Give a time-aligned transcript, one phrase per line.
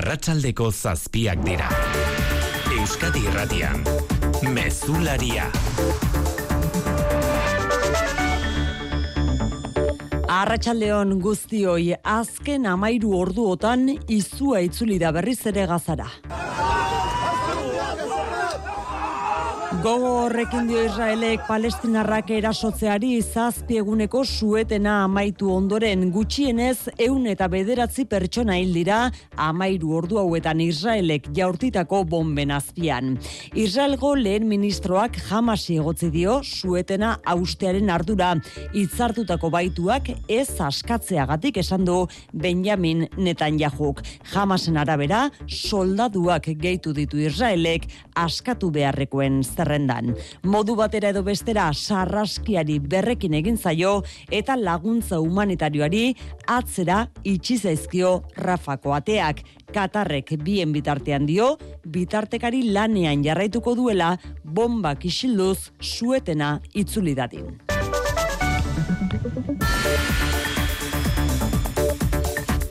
[0.00, 1.66] arratsaldeko zazpiak dira.
[2.72, 3.82] Euskadi irratian,
[4.54, 5.44] mezularia.
[10.40, 16.08] Arratxaldeon guztioi azken amairu orduotan izua itzuli da berriz ere gazara.
[19.80, 28.04] Gogo horrekin dio Israelek palestinarrak erasotzeari zazpi eguneko suetena amaitu ondoren gutxienez eun eta bederatzi
[28.10, 28.98] pertsona hil dira
[29.40, 33.14] amairu ordu hauetan Israelek jaurtitako bomben azpian.
[33.54, 38.34] Israelgo lehen ministroak jamasi egotzi dio suetena austearen ardura
[38.74, 42.02] hitzartutako baituak ez askatzeagatik esan du
[42.34, 44.04] Benjamin Netanyahuk.
[44.34, 47.88] Jamasen arabera soldaduak gehitu ditu Israelek
[48.28, 50.14] askatu beharrekoen zer zerrendan.
[50.44, 56.14] Modu batera edo bestera sarraskiari berrekin egin zaio eta laguntza humanitarioari
[56.48, 59.44] atzera itxi zaizkio Rafako ateak.
[59.70, 61.56] Katarrek bien bitartean dio,
[61.86, 67.60] bitartekari lanean jarraituko duela bombak isilduz suetena itzuli dadin.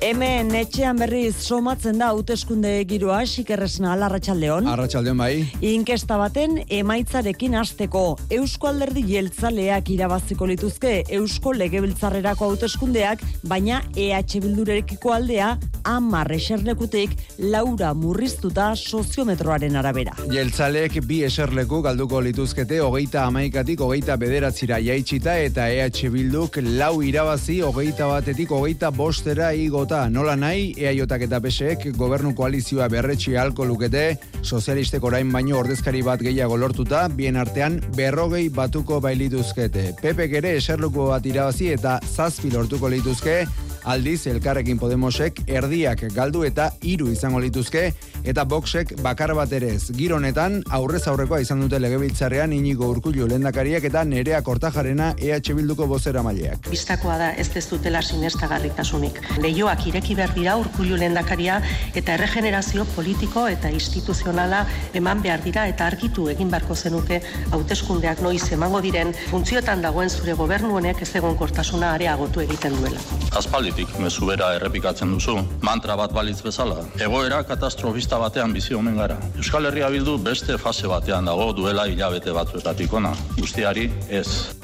[0.10, 4.66] Hemen etxean berriz somatzen da hauteskunde giroa xikerresna alarratsaldeon.
[4.72, 5.34] Arratsaldeon bai.
[5.70, 8.02] Inkesta baten emaitzarekin hasteko
[8.34, 13.22] Eusko Alderdi Jeltzaleak irabaziko lituzke Eusko Legebiltzarrerako hauteskundeak,
[13.52, 15.52] baina EH Bildurekiko aldea
[15.86, 17.14] 10 eserlekutik
[17.54, 20.18] Laura murriztuta soziometroaren arabera.
[20.34, 27.62] Jeltzaleek bi eserleku galduko lituzkete hogeita amaikatik hogeita bederatzira jaitsita eta EH Bilduk lau irabazi
[27.62, 34.04] hogeita batetik hogeita bostera igota nola nahi, eaiotak eta peseek gobernu koalizioa berretxi halko lukete,
[34.42, 39.90] sozialistek orain baino ordezkari bat gehiago lortuta, bien artean berrogei batuko bailituzkete.
[40.02, 43.42] Pepe ere eserluko bat irabazi eta zazpi lortuko lituzke,
[43.90, 47.90] aldiz elkarrekin Podemosek erdiak galdu eta hiru izango lituzke
[48.28, 49.92] eta boxek bakar bat ere ez.
[49.96, 56.24] Gironetan aurrez aurrekoa izan dute legebiltzarrean inigo urkullu lendakariak eta nerea kortajarena EH Bilduko bozera
[56.24, 56.70] maileak.
[56.70, 59.22] Bistakoa da ez ez dutela sinestagarritasunik.
[59.42, 61.60] Leioak ireki behar dira urkullu lendakaria
[61.96, 68.44] eta erregenerazio politiko eta instituzionala eman behar dira eta argitu egin barko zenuke hauteskundeak noiz
[68.56, 73.02] emango diren funtziotan dagoen zure gobernu honek ez egon kortasuna areagotu egiten duela.
[73.40, 76.84] Aspalditik mezu bera errepikatzen duzu, mantra bat balitz bezala.
[77.08, 79.20] Egoera katastrofista batean bizi omen gara.
[79.38, 83.14] Euskal Herria bildu beste fase batean dago duela hilabete batzuetatik ona.
[83.38, 84.59] Guztiari ez.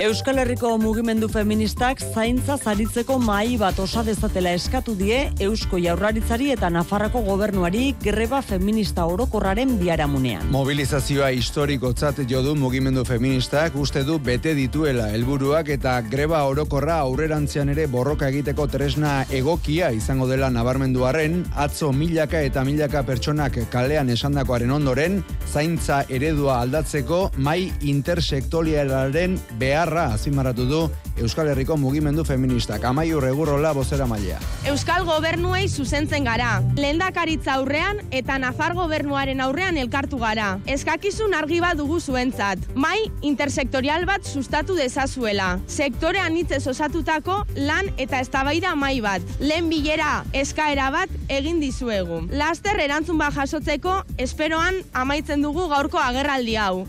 [0.00, 6.70] Euskal Herriko mugimendu feministak zaintza zaritzeko mai bat osa dezatela eskatu die Eusko Jaurlaritzari eta
[6.72, 10.46] Nafarrako gobernuari greba feminista orokorraren biaramunean.
[10.54, 17.68] Mobilizazioa historikotzat jo du mugimendu feministak uste du bete dituela helburuak eta greba orokorra aurrerantzean
[17.74, 24.72] ere borroka egiteko tresna egokia izango dela nabarmenduaren atzo milaka eta milaka pertsonak kalean esandakoaren
[24.72, 25.20] ondoren
[25.52, 29.36] zaintza eredua aldatzeko mai intersektorialaren
[29.82, 32.84] beharra azimaratu du Euskal Herriko mugimendu feministak.
[32.84, 34.38] Amaiu regurrola bozera mailea.
[34.70, 36.62] Euskal gobernuei zuzentzen gara.
[36.76, 40.58] Lehendakaritza aurrean eta Nafar gobernuaren aurrean elkartu gara.
[40.66, 42.62] Eskakizun argi bat dugu zuentzat.
[42.74, 45.58] Mai intersektorial bat sustatu dezazuela.
[45.66, 49.22] Sektorean hitzez osatutako lan eta eztabaida mai bat.
[49.40, 52.22] Lehen bilera eskaera bat egin dizuegu.
[52.30, 56.86] Laster erantzun bat jasotzeko esperoan amaitzen dugu gaurko agerraldi hau.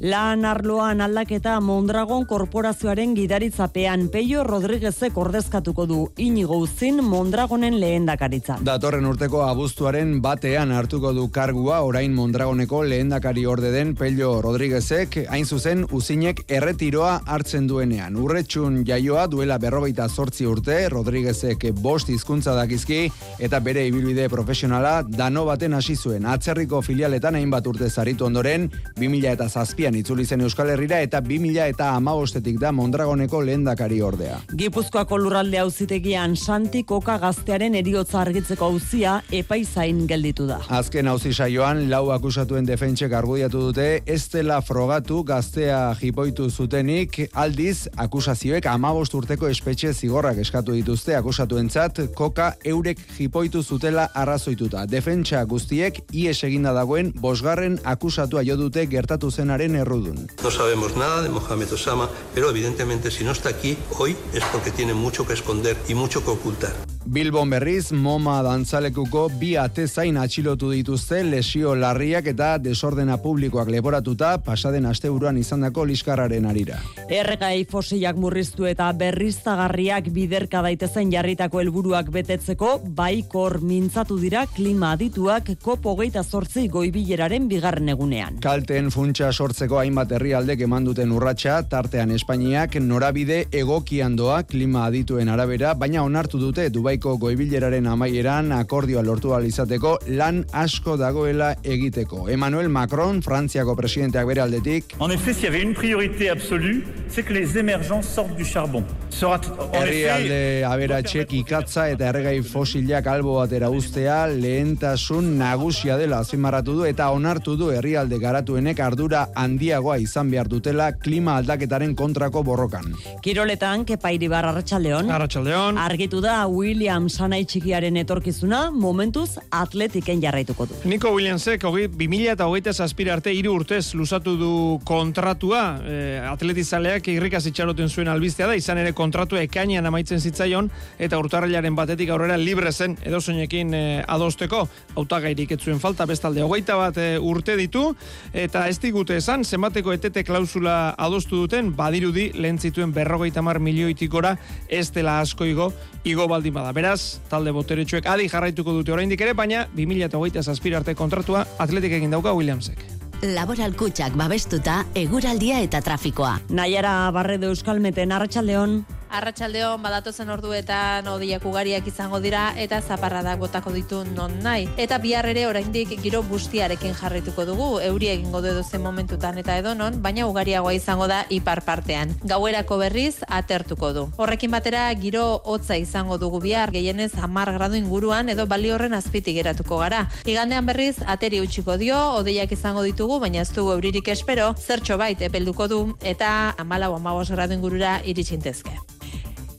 [0.00, 8.56] Lan arloan aldaketa Mondragon korporazioaren gidaritzapean Peio Rodriguezek ordezkatuko du inigo uzin Mondragonen lehendakaritza.
[8.64, 15.44] Datorren urteko abuztuaren batean hartuko du kargua orain Mondragoneko lehendakari orde den Peio Rodriguezek hain
[15.44, 18.16] zuzen uzinek erretiroa hartzen duenean.
[18.16, 23.02] Urretxun jaioa duela berrogeita sortzi urte Rodriguezek bost hizkuntza dakizki
[23.38, 26.24] eta bere ibilbide profesionala dano baten hasi zuen.
[26.24, 31.66] Atzerriko filialetan hainbat urte zaritu ondoren 2000 eta zazpian itzuli zen Euskal Herrira eta 2000
[31.74, 34.40] eta amabostetik da Mondragoneko lehendakari ordea.
[34.56, 40.60] Gipuzkoako lurralde auzitegian Santi Koka gaztearen eriotza argitzeko auzia epaizain gelditu da.
[40.68, 47.88] Azken auzi saioan lau akusatuen defentsek argudiatu dute ez dela frogatu gaztea jipoitu zutenik aldiz
[47.96, 54.86] akusazioek amabost urteko espetxe zigorrak eskatu dituzte akusatuentzat Koka eurek jipoitu zutela arrazoituta.
[54.86, 60.28] Defentsa guztiek ies eginda dagoen bosgarren akusatua jo dute gertatu zenaren errudun.
[60.42, 64.70] No sabemos nada de Mohamed Osama, pero evidentemente si no está aquí hoy es porque
[64.70, 66.72] tiene mucho que esconder y mucho que ocultar.
[67.06, 74.84] Bilbon berriz, MoMA dantzalekuko bi atezain atxilotu dituzte lesio larriak eta desordena publikoak leporatuta pasaden
[74.86, 76.76] asteburuan izandako liskarraren arira.
[77.08, 85.54] Erregai fosilak murriztu eta berriztagarriak biderka daitezen jarritako helburuak betetzeko, baikor mintzatu dira klima adituak
[85.64, 88.38] kopo geita sortzi goibileraren bigarren egunean.
[88.44, 95.28] Kalten funtsa sortzeko hainbat herrialdek eman duten urratsa, tartean Espainiak norabide egokian doa klima adituen
[95.28, 102.28] arabera, baina onartu dute Dubaiko goibileraren amaieran akordioa lortu izateko lan asko dagoela egiteko.
[102.28, 104.96] Emmanuel Macron, Frantziako presidenteak bere aldetik.
[104.98, 108.84] En effet, s'il y avait une priorité absolue, c'est que les émergents sortent du charbon.
[109.20, 117.10] Herrialde aberatxek ikatza eta erregai fosilak albo batera ustea lehentasun nagusia dela azpimarratu du eta
[117.12, 119.26] onartu du herrialde garatuenek ardura
[119.60, 122.94] handiagoa izan behar dutela klima aldaketaren kontrako borrokan.
[123.20, 125.10] Kiroletan, kepa iribar arratsaldeon.
[125.12, 125.76] Arratxaldeon.
[125.76, 130.78] Argitu da William Sanai txikiaren etorkizuna momentuz atletiken jarraituko du.
[130.88, 134.54] Nico Williamsek hogi 2000 eta hogeita zazpira arte hiru urtez luzatu du
[134.88, 135.98] kontratua e,
[136.30, 142.14] atletizaleak irrikaz itxaroten zuen albistea da izan ere kontratua ekainean amaitzen zitzaion eta urtarrilaren batetik
[142.14, 144.64] aurrera libre zen edozoinekin e, adosteko
[144.96, 147.90] hautagairik ez zuen falta bestalde hogeita bat e, urte ditu
[148.32, 154.10] eta ez digute esan zenbateko etete klausula adostu duten badirudi lehen zituen berrogeita mar milioitik
[154.12, 154.36] gora
[154.68, 155.72] ez dela asko igo
[156.04, 156.72] igo baldin bada.
[156.76, 162.14] Beraz, talde boteretsuek adi jarraituko dute oraindik ere, baina 2008 zazpira arte kontratua atletik egin
[162.14, 162.86] dauka Williamsek.
[163.34, 166.38] Laboral kutsak babestuta, eguraldia eta trafikoa.
[166.56, 168.80] Naiara Barredo Euskalmeten Arratsaldeon.
[169.10, 174.68] Arratsaldeon badatozen orduetan odiak ugariak izango dira eta zaparradak botako ditu non nahi.
[174.78, 179.98] Eta bihar ere oraindik giro bustiarekin jarrituko dugu, euri egingo du zen momentutan eta edonon,
[180.02, 182.14] baina ugariagoa izango da ipar partean.
[182.22, 184.06] Gauerako berriz atertuko du.
[184.16, 189.34] Horrekin batera giro hotza izango dugu bihar, gehienez 10 gradu inguruan edo bali horren azpitik
[189.40, 190.06] geratuko gara.
[190.24, 195.20] Igandean berriz ateri utziko dio, odeiak izango ditugu, baina ez dugu euririk espero, zertxo bait
[195.20, 198.99] epelduko du eta 14 gradu ingurura iritsintezke.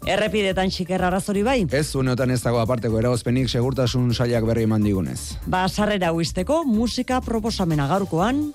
[0.09, 1.59] Errepidetan xikerra arazori bai?
[1.69, 5.37] Ez, uneotan ez dago aparteko eragozpenik segurtasun sailak berri eman digunez.
[5.45, 8.49] Ba, sarrera huisteko musika proposamena gaurkoan.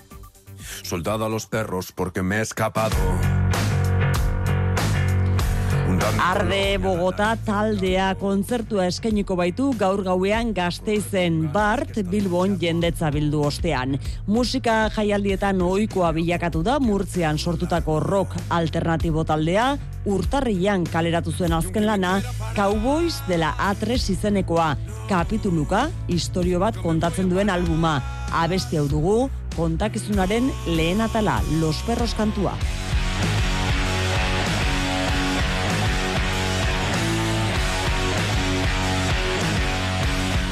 [0.83, 2.97] Soldado a los perros porque me he escapado.
[6.07, 13.97] Arde Bogota taldea kontzertua eskainiko baitu gaur gauean gazteizen Bart Bilbon jendetza bildu ostean.
[14.31, 19.67] Musika jaialdietan ohikoa bilakatu da Murtzian sortutako rock alternatibo taldea,
[20.07, 22.21] urtarrian kaleratu zuen azken lana,
[22.55, 24.77] Cowboys dela A3 izenekoa,
[25.11, 27.99] kapituluka, historio bat kontatzen duen albuma.
[28.31, 29.25] Abesti hau dugu,
[29.57, 32.55] kontakizunaren lehen atala, Los Perros kantua.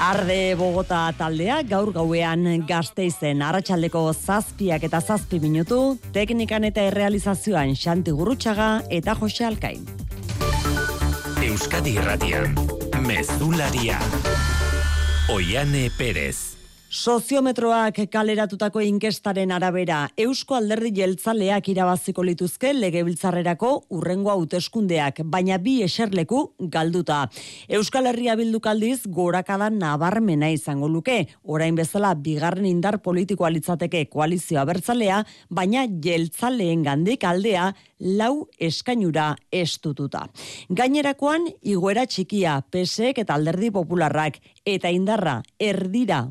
[0.05, 5.79] Arde Bogota taldea gaur gauean gazteizen arratsaldeko zazpiak eta zazpi minutu,
[6.13, 9.87] teknikan eta errealizazioan Xanti Gurutxaga eta Jose Alkain.
[11.47, 12.53] Euskadi Irratian,
[13.07, 13.97] Mezularia,
[15.33, 16.64] Oiane Perez.
[16.95, 26.45] Soziometroak kaleratutako inkestaren arabera, Eusko Alderdi Jeltzaleak irabaziko lituzke legebiltzarrerako urrengo hauteskundeak, baina bi eserleku
[26.71, 27.25] galduta.
[27.67, 35.25] Euskal Herria bildukaldiz gorakada nabarmena izango luke, orain bezala bigarren indar politikoa litzateke koalizioa bertzalea,
[35.51, 40.29] baina jeltzaleen gandik aldea lau eskainura estututa.
[40.71, 46.25] Gainerakoan, iguera txikia, pesek eta alderdi popularrak, eta indarra erdira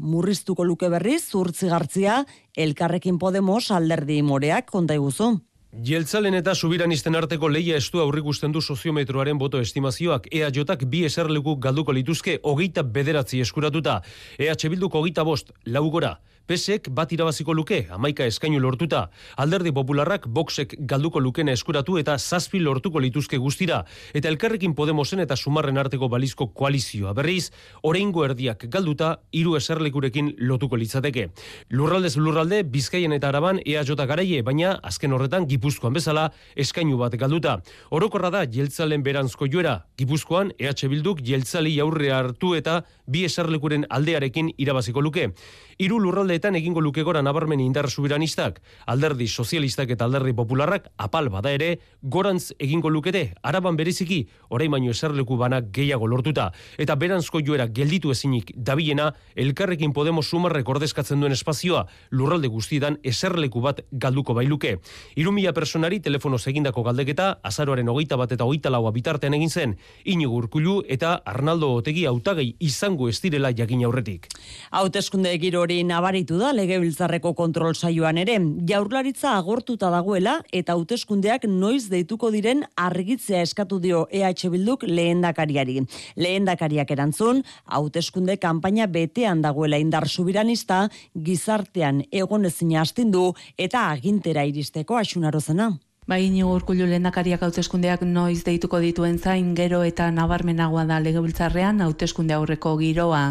[0.54, 2.26] murriztuko luke berriz zurtzigartzia
[2.56, 5.40] elkarrekin Podemos alderdi moreak konta iguzu.
[5.74, 11.92] Jeltzalen eta subiranisten arteko leia estu aurrikusten du soziometroaren boto estimazioak EAJak bi eserleku galduko
[11.92, 14.04] lituzke hogeita bederatzi eskuratuta.
[14.38, 16.20] EH Bilduk hogeita bost, laugora.
[16.44, 19.06] Pesek bat irabaziko luke, amaika eskainu lortuta.
[19.40, 23.78] Alderdi popularrak boxek galduko lukena eskuratu eta zazpi lortuko lituzke guztira.
[24.14, 27.14] Eta elkarrekin Podemosen eta sumarren arteko balizko koalizioa.
[27.16, 31.30] Berriz, oreingo erdiak galduta, hiru eserlekurekin lotuko litzateke.
[31.72, 37.62] Lurraldez lurralde, bizkaien eta araban EAJ garaie, baina azken horretan gipuzkoan bezala eskainu bat galduta.
[37.90, 39.86] Orokorra da jeltzalen berantzko joera.
[39.96, 45.32] Gipuzkoan, EH Bilduk jeltzali aurre hartu eta bi eserlekuren aldearekin irabaziko luke.
[45.80, 48.56] Hiru lurralde aldeetan egingo luke gora nabarmen indar subiranistak,
[48.90, 54.90] alderdi sozialistak eta alderdi popularrak apal bada ere, gorantz egingo lukete, araban bereziki, orain baino
[54.90, 56.48] eserleku bana gehiago lortuta,
[56.78, 63.62] eta beranzko joera gelditu ezinik dabilena, elkarrekin Podemos sumarrek ordezkatzen duen espazioa, lurralde guztietan eserleku
[63.62, 64.80] bat galduko bailuke.
[65.16, 70.34] Irumila personari telefono egindako galdeketa, azaroaren hogeita bat eta hogeita laua bitartean egin zen, inigo
[70.34, 74.28] urkulu eta Arnaldo Otegi hautagei izango ez direla jakin aurretik.
[74.72, 75.84] Hauteskunde giro hori
[76.24, 78.38] nabaritu da legebiltzarreko kontrol saioan ere.
[78.66, 85.86] Jaurlaritza agortuta dagoela eta hauteskundeak noiz deituko diren argitzea eskatu dio EH Bilduk lehendakariari.
[86.16, 94.96] Lehendakariak erantzun, hauteskunde kanpaina betean dagoela indar subiranista, gizartean egon ezin astindu eta agintera iristeko
[94.96, 95.74] asunarozena.
[96.04, 102.34] Bai, inigo urkullu lehendakariak hauteskundeak noiz deituko dituen zain gero eta nabarmenagoa da legebiltzarrean hauteskunde
[102.36, 103.22] aurreko giroa.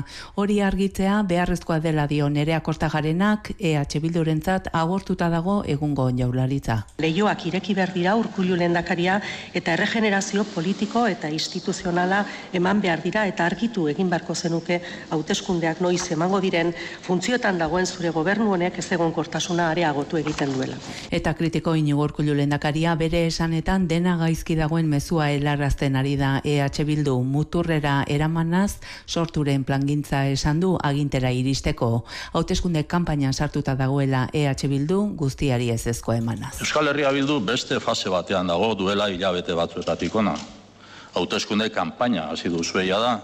[0.41, 6.79] Hori argitzea beharrezkoa dela dio nerea kortagarenak EH Bildurentzat agortuta dago egungo jaularitza.
[7.05, 9.19] Leioak ireki behar dira urkullu lehendakaria
[9.53, 12.23] eta erregenerazio politiko eta instituzionala
[12.57, 18.17] eman behar dira eta argitu egin beharko zenuke hauteskundeak noiz emango diren funtzioetan dagoen zure
[18.17, 20.81] gobernu honek ez egon kortasuna areagotu egiten duela.
[21.11, 22.33] Eta kritiko inigo urkullu
[22.63, 29.65] lehendakaria bere esanetan dena gaizki dagoen mezua helarazten ari da EH Bildu muturrera eramanaz sorturen
[29.65, 32.05] plangintza esan du agintera iristeko.
[32.33, 36.61] Hauteskunde kanpainan sartuta dagoela EH Bildu guztiari ez ezko emanaz.
[36.61, 40.37] Euskal Herria Bildu beste fase batean dago duela hilabete batzuetatik ona.
[41.15, 43.19] Hauteskunde kanpaina hasi duzueia da.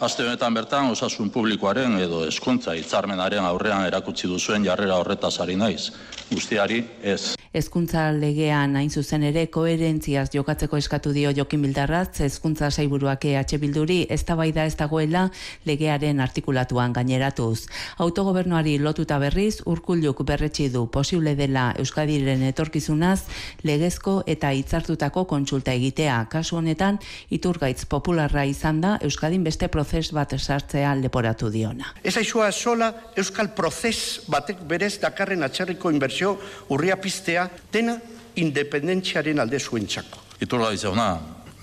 [0.00, 5.92] Aste honetan bertan osasun publikoaren edo hezkuntza hitzarmenaren aurrean erakutsi duzuen jarrera horretaz ari naiz.
[6.32, 7.39] Guztiari ez.
[7.50, 13.96] Hezkuntza legean hain zuzen ere koherentziaz jokatzeko eskatu dio Jokin Bildarratz hezkuntza saiburuak EH Bilduri
[14.16, 15.24] eztabaida ez dagoela
[15.66, 17.66] legearen artikulatuan gaineratuz.
[17.98, 23.24] Autogobernuari lotuta berriz urkulluk berretsi du posible dela Euskadiren etorkizunaz
[23.66, 26.20] legezko eta hitzartutako kontsulta egitea.
[26.30, 27.00] Kasu honetan
[27.34, 31.96] iturgaitz popularra izan da Euskadin beste prozes bat sartzea leporatu diona.
[32.04, 36.36] Ez aizua sola Euskal prozes batek berez dakarren atxarriko inbertsio
[36.70, 37.39] urria piztea
[37.72, 37.98] dena
[38.40, 40.18] independentziaren alde zuen txako.
[40.40, 41.08] Iturga jauna,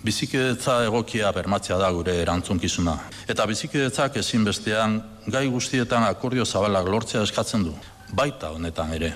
[0.06, 2.96] bizikidetza egokia bermatzea da gure erantzunkizuna.
[3.28, 7.76] Eta bizikidetzak ezinbestean gai guztietan akordio zabalak lortzea eskatzen du.
[8.16, 9.12] Baita honetan ere.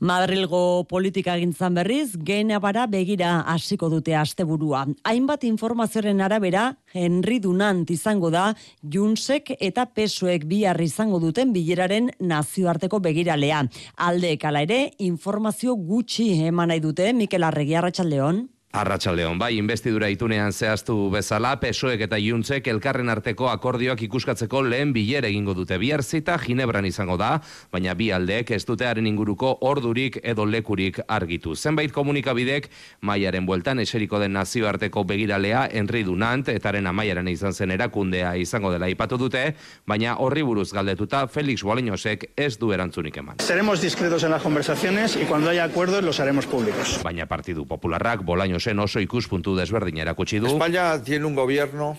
[0.00, 4.84] Madrilgo politika gintzan berriz, genabara begira hasiko dute asteburua.
[5.08, 8.50] Hainbat informazioaren arabera, Henry Dunant izango da,
[8.82, 13.64] Junsek eta Pesuek bihar izango duten bileraren nazioarteko begiralea.
[13.96, 18.44] Alde ala ere, informazio gutxi eman nahi dute, Mikel Arregi Arratxaldeon.
[18.76, 19.38] Arratsaldeon.
[19.40, 25.54] Bai investidura itunean zehaztu bezala Pesoek eta Juntzek elkarren arteko akordioak ikuskatzeko lehen biler egingo
[25.56, 25.78] dute.
[25.80, 27.38] Bihar zita Ginebran izango da
[27.72, 31.54] baina bi aldeek ez dutearen inguruko ordurik edo lekurik argitu.
[31.56, 32.68] Zenbait komunikabidek
[33.00, 38.92] maiaren bueltan eseriko den nazioarteko begiralea Henry Dunant etaren amaiaren izan zen erakundea izango dela
[38.92, 39.54] ipatu dute
[39.86, 43.40] baina horri buruz galdetuta Felix Bolañosek ez du erantzunik eman.
[43.40, 47.00] Seremos discretos en las conversaciones y cuando haya acuerdos los haremos públicos.
[47.02, 50.46] Baina Partidu Popularrak Bolaños zen oso ikuspuntu desberdin erakutsi du.
[50.46, 51.96] España tiene un gobierno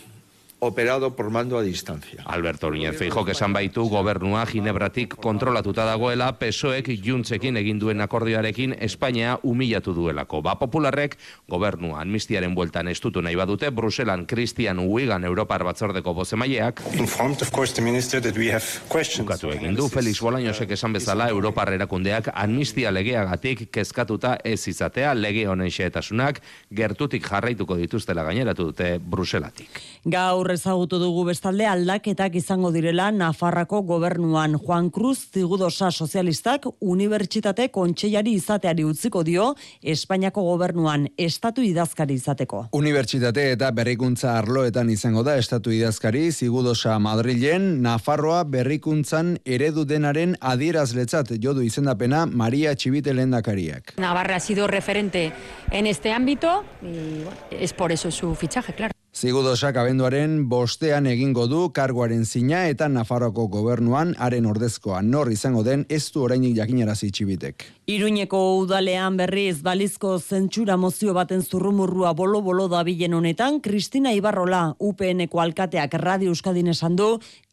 [0.60, 2.24] operado por mando a distancia.
[2.26, 8.74] Alberto Núñez Feijóo que esan baitu gobernua Ginebratik kontrolatuta dagoela PSOEk Juntzekin egin duen akordioarekin
[8.82, 10.42] Espainia humilatu duelako.
[10.42, 17.42] Ba popularrek gobernua amnistiaren bueltan estutu nahi badute Bruselan Christian Wigan Europar batzordeko bozemaileak informed
[17.46, 19.28] of course the minister that we have questions.
[19.28, 25.46] Bukatu egin du Felix Bolañosek esan bezala Europar erakundeak amnistia legeagatik kezkatuta ez izatea lege
[25.46, 26.42] honen xehetasunak
[26.74, 29.82] gertutik jarraituko dituztela gaineratu dute Bruselatik.
[30.08, 38.34] Gaur ezagutu dugu bestalde aldaketak izango direla Nafarrako gobernuan Juan Cruz Zigudosa sozialistak unibertsitate kontseilari
[38.38, 42.64] izateari utziko dio Espainiako gobernuan estatu idazkari izateko.
[42.78, 51.36] Unibertsitate eta berrikuntza arloetan izango da estatu idazkari Zigudosa Madrilen Nafarroa berrikuntzan eredu denaren adierazletzat
[51.44, 53.96] jodu izendapena Maria Txibite lehendakariak.
[53.98, 55.32] Navarra ha sido referente
[55.72, 58.97] en este ámbito y bueno, es por eso su fichaje, claro.
[59.18, 65.86] Zigudosak abenduaren bostean egingo du karguaren zina eta Nafarroko gobernuan haren ordezkoa nor izango den
[65.90, 67.64] ez du orainik jakinarazi txibitek.
[67.90, 75.96] Iruñeko udalean berriz balizko zentsura mozio baten zurrumurrua bolo-bolo dabilen honetan, Kristina Ibarrola UPNeko alkateak
[76.04, 77.08] Radio Euskadin esan du,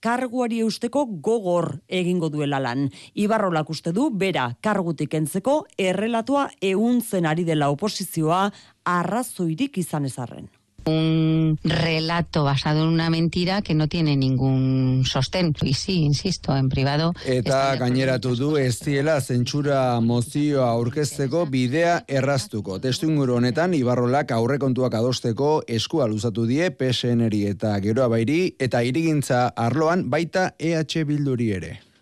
[0.04, 2.90] karguari eusteko gogor egingo duela lan.
[3.14, 8.50] Ibarrolak uste du, bera, kargutik entzeko, errelatua euntzen ari dela oposizioa
[8.98, 10.52] arrazoirik izan ezarren.
[10.86, 15.54] Un relato basado en una mentira que no tiene ningún sostén.
[15.62, 17.12] Y sí, insisto, en privado.
[17.26, 22.80] Eta gaineratu du ez diela zentsura mozioa aurkezteko bidea erraztuko.
[22.80, 29.48] Testu inguru honetan, Ibarrolak aurrekontuak adosteko eskua luzatu die PSNeri eta geroa bairi eta irigintza
[29.56, 31.93] arloan baita EH Bilduri ere.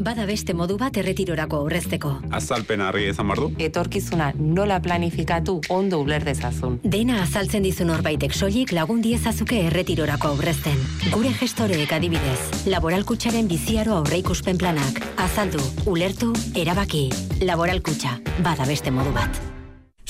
[0.00, 2.12] Bada beste modu bat erretirorako aurrezteko.
[2.36, 3.50] Azalpen harri ezan bardu.
[3.58, 6.78] Etorkizuna nola planifikatu ondo uler dezazun.
[6.84, 10.78] Dena azaltzen dizun horbaitek soilik lagun diezazuke erretirorako aurrezten.
[11.10, 15.02] Gure gestoreek adibidez, laboralkutsaren biziaro aurreikuspen planak.
[15.16, 17.08] Azaldu, ulertu, erabaki.
[17.42, 19.55] Laboralkutxa, bada beste modu bat.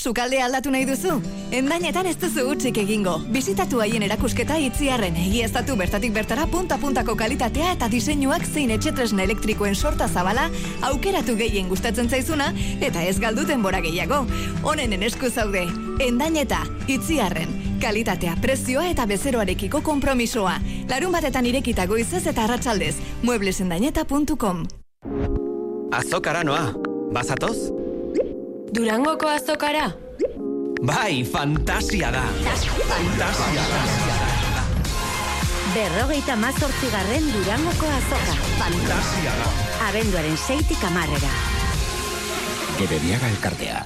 [0.06, 1.16] Sukalde aldatu nahi duzu?
[1.56, 3.16] Endainetan ez duzu utzik egingo.
[3.34, 10.06] Bizitatu haien erakusketa itziarren egiaztatu bertatik bertara punta-puntako kalitatea eta diseinuak zein etxetresna elektrikoen sorta
[10.06, 10.44] zabala
[10.86, 14.20] aukeratu gehien gustatzen zaizuna eta ez galduten bora gehiago.
[14.62, 15.64] Honen esku zaude.
[16.06, 17.50] Endaineta, itziarren,
[17.82, 20.60] kalitatea, prezioa eta bezeroarekiko konpromisoa.
[20.86, 22.94] Larun batetan irekita goizez eta arratsaldez.
[23.26, 24.62] mueblesendaineta.com
[25.90, 26.70] Azokara noa,
[27.10, 27.85] bazatoz?
[28.76, 29.86] Durangoko azokara?
[30.84, 32.24] Bai, fantasia da.
[32.90, 33.78] Fantasia da.
[35.72, 38.34] Berrogeita mazortzigarren Durangoko azoka.
[38.60, 39.48] Fantasia da.
[39.88, 41.32] Abenduaren seitik amarrera.
[42.76, 43.80] Gerediaga elkartea.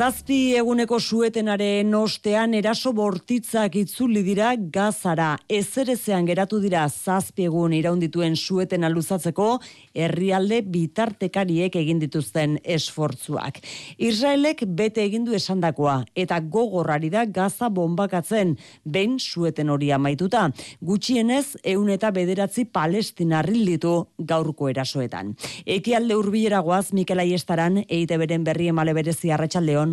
[0.00, 5.34] Zazpi eguneko suetenaren ostean eraso bortitzak itzuli dira gazara.
[5.44, 9.48] Ezerezean geratu dira zazpi egun iraundituen suetena luzatzeko
[9.92, 13.58] herrialde bitartekariek egin dituzten esfortzuak.
[13.98, 20.46] Israelek bete egin du esandakoa eta gogorrari da gaza bombakatzen behin sueten hori amaituta.
[20.80, 25.36] Gutxienez ehun eta bederatzi palestinarril ditu gaurko erasoetan.
[25.66, 29.89] Ekialde hurbileragoaz Mikel Aiestaran EITB-ren berri emale berezi arratsaldeon.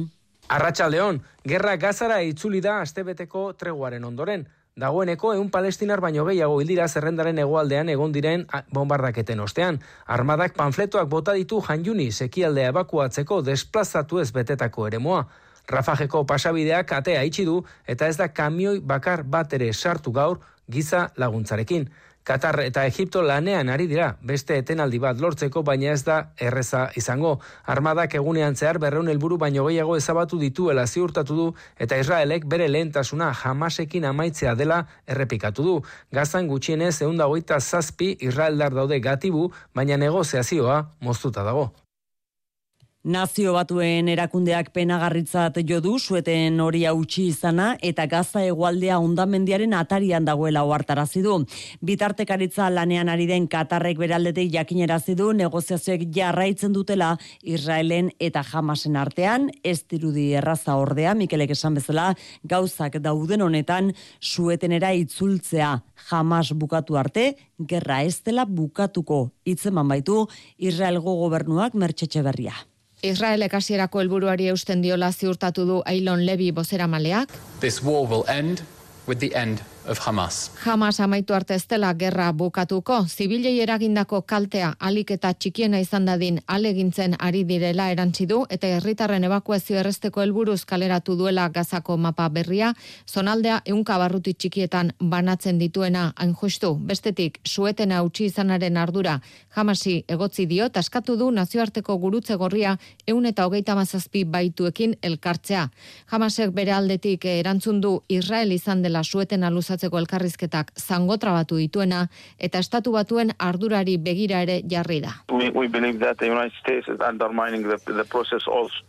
[0.47, 4.45] Arratsaldeon, gerra gazara itzuli da astebeteko treguaren ondoren.
[4.79, 9.81] Dagoeneko eun palestinar baino gehiago hildira zerrendaren egoaldean egon diren bombardaketen ostean.
[10.05, 15.25] Armadak panfletoak bota ditu janjuni sekialdea ebakuatzeko desplazatu ez betetako eremoa.
[15.67, 20.39] Rafajeko pasabideak atea itxi du eta ez da kamioi bakar bat ere sartu gaur
[20.71, 21.89] giza laguntzarekin.
[22.27, 26.17] Katar eta Egipto lanean ari dira, beste etenaldi bat lortzeko, baina ez da
[26.49, 27.37] erreza izango.
[27.73, 31.47] Armadak egunean zehar berreun helburu baino gehiago ezabatu dituela ziurtatu du,
[31.79, 35.79] eta Israelek bere lehentasuna jamasekin amaitzea dela errepikatu du.
[36.11, 41.69] Gazan gutxienez eundagoita zazpi Israeldar daude gatibu, baina negoziazioa moztuta dago.
[43.05, 50.25] Nazio batuen erakundeak penagarritzat jo du sueten hori utzi izana eta gaza hegoaldea ondamendiaren atarian
[50.25, 51.37] dagoela ohartarazi du.
[51.79, 59.51] Bitartekaritza lanean ari den Katarrek beraldetik jakinerazi du negoziazioek jarraitzen dutela Israelen eta Hamasen artean,
[59.63, 65.77] ez dirudi erraza ordea Mikelek esan bezala gauzak dauden honetan suetenera itzultzea
[66.09, 70.25] Hamas bukatu arte gerra ez dela bukatuko hitzeman baitu
[70.57, 72.57] Israelgo gobernuak mertxetxe berria.
[73.03, 77.29] Israelek hasierako helburuari eusten diola ziurtatu du Ailon Levi bozeramaleak.
[77.59, 78.63] This war will end
[79.07, 80.51] with the end of Hamas.
[80.65, 86.39] Hamas amaitu arte ez dela gerra bukatuko, zibilei eragindako kaltea alik eta txikiena izan dadin
[86.47, 92.73] alegintzen ari direla erantzi du eta herritarren evakuazio erresteko helburuz kaleratu duela gazako mapa berria,
[93.07, 99.19] zonaldea ehunka barruti txikietan banatzen dituena hain justu, bestetik suetena utzi izanaren ardura
[99.57, 102.75] Hamasi egotzi dio askatu du nazioarteko gurutze gorria
[103.07, 105.63] ehun eta hogeita mazazpi baituekin elkartzea.
[106.11, 112.07] Hamasek bere aldetik erantzun du Israel izan dela suetena luzatzeko elkarrizketak zango trabatu dituena
[112.39, 115.13] eta estatu batuen ardurari begira ere jarri da.
[115.31, 118.83] We, we believe that the United States is undermining the, the process also.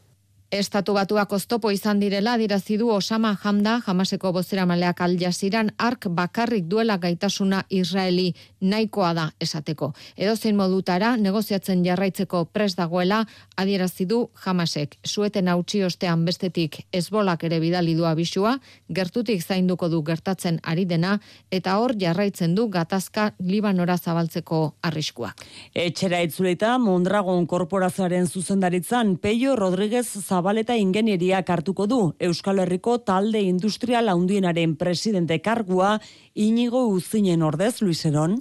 [0.50, 6.96] Estatu batuak oztopo izan direla dirazidu Osama Hamda jamaseko bozera maleak aljaziran ark bakarrik duela
[6.96, 9.92] gaitasuna Israeli nahikoa da esateko.
[10.16, 13.24] Edo zein modutara negoziatzen jarraitzeko pres dagoela
[13.56, 14.96] adierazidu jamasek.
[15.04, 21.18] Sueten hautsi ostean bestetik ezbolak ere bidali du abisua, gertutik zainduko du gertatzen ari dena
[21.50, 25.44] eta hor jarraitzen du gatazka Libanora zabaltzeko arriskuak.
[25.74, 34.08] Etxera itzuleta Mondragon korporazioaren zuzendaritzan Peio Rodríguez Zabaleta ingenieria hartuko du Euskal Herriko talde industrial
[34.08, 35.98] handienaren presidente kargua
[36.34, 38.38] inigo uzinen ordez Luiseron.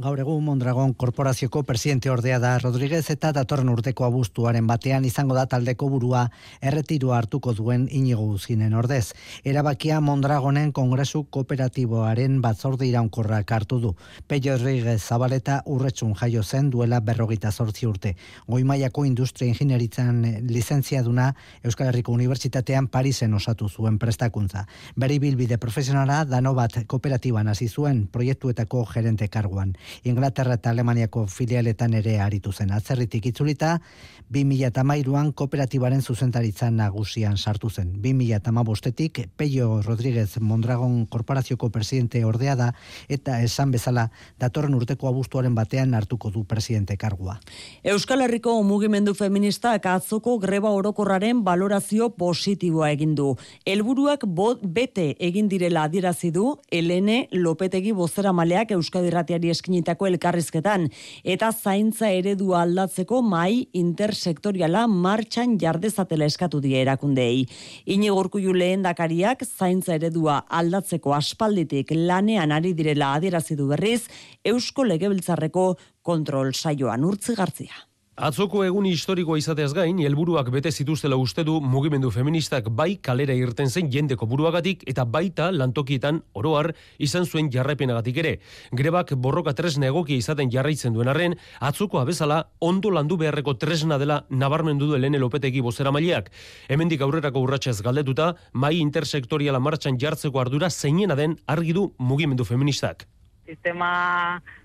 [0.00, 5.42] Gaur egun Mondragon Korporazioko presidente ordea da Rodríguez eta datorren urteko abuztuaren batean izango da
[5.44, 6.22] taldeko burua
[6.64, 9.12] erretiro hartuko duen inigo guzinen ordez.
[9.44, 13.90] Erabakia Mondragonen Kongresu Kooperatiboaren batzorde iraunkorrak hartu du.
[14.26, 18.14] Peio Rodríguez Zabaleta urretsun jaio zen duela berrogita zortzi urte.
[18.48, 24.64] Goimaiako industria ingenieritzan lizentzia duna Euskal Herriko Unibertsitatean Parisen osatu zuen prestakuntza.
[24.96, 29.76] Beri bilbide profesionala dano bat kooperatiban hasi zuen proiektuetako gerente karguan.
[30.04, 33.78] Inglaterra eta Alemaniako filialetan ere aritu zen atzerritik itzulita,
[34.30, 37.96] 2008an kooperatibaren zuzentaritzan nagusian sartu zen.
[38.02, 42.68] 2008etik Peio Rodríguez Mondragon Korporazioko presidente ordea da
[43.08, 44.06] eta esan bezala
[44.38, 47.40] datorren urteko abuztuaren batean hartuko du presidente kargua.
[47.82, 53.34] Euskal Herriko mugimendu feministak atzoko greba orokorraren balorazio positiboa egin du.
[53.66, 60.88] Helburuak bot bete egin direla adierazi du Elene Lopetegi bozera maleak Euskadirratiari eskin eskainitako elkarrizketan
[61.24, 67.46] eta zaintza eredu aldatzeko mai intersektoriala martxan jardezatela eskatu die erakundeei.
[67.86, 74.08] Inigurku ju lehendakariak zaintza eredua aldatzeko aspalditik lanean ari direla adierazi du berriz
[74.44, 77.89] Eusko Legebiltzarreko kontrol saioan urtzi gartzia.
[78.20, 83.70] Atzoko egun historikoa izateaz gain, helburuak bete zituztela uste du mugimendu feministak bai kalera irten
[83.72, 88.32] zen jendeko buruagatik eta baita lantokietan oroar izan zuen jarraipenagatik ere.
[88.76, 94.18] Grebak borroka tresna egokia izaten jarraitzen duen arren, atzoko abezala ondo landu beharreko tresna dela
[94.28, 96.28] nabarmendu du Elene Lopetegi bozera maileak.
[96.68, 103.08] Hemendik aurrerako urratxez galdetuta, mai intersektoriala martxan jartzeko ardura zeinena den argi du mugimendu feministak
[103.50, 103.92] sistema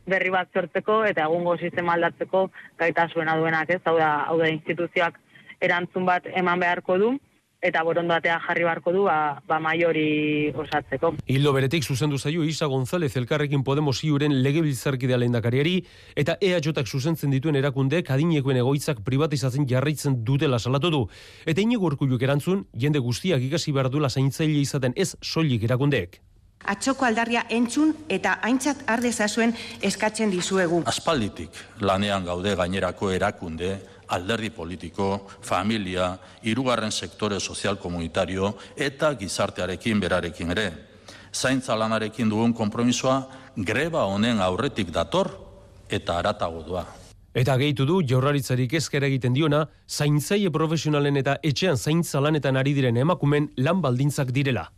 [0.05, 2.47] berri bat sortzeko eta egungo sistema aldatzeko
[2.79, 3.81] gaitasuna duenak, ez?
[3.85, 5.17] Hau da, hau da instituzioak
[5.65, 7.15] erantzun bat eman beharko du
[7.65, 11.13] eta borondatea jarri beharko du ba, ba maiori osatzeko.
[11.31, 15.79] Hildo beretik zuzendu zaio Isa González elkarrekin Podemos iuren legebiltzarkidea lehendakariari
[16.15, 21.01] eta EAJak zuzentzen dituen erakundeek adinekoen egoitzak privatizatzen jarraitzen dutela salatu du.
[21.45, 26.21] Eta inigo urkuluk erantzun, jende guztiak ikasi behar duela zaintzaile izaten ez soilik erakundeek
[26.67, 30.83] atxoko aldarria entzun eta aintzat ardezazuen eskatzen dizuegu.
[30.85, 36.11] Aspalditik lanean gaude gainerako erakunde, alderdi politiko, familia,
[36.43, 40.67] hirugarren sektore sozial komunitario eta gizartearekin berarekin ere.
[41.33, 43.17] Zaintza lanarekin dugun konpromisoa
[43.55, 45.31] greba honen aurretik dator
[45.89, 46.85] eta aratago doa.
[47.35, 52.95] Eta gehitu du jaurlaritzarik ezkera egiten diona, zaintzaile profesionalen eta etxean zaintza lanetan ari diren
[52.97, 54.69] emakumen lan baldintzak direla.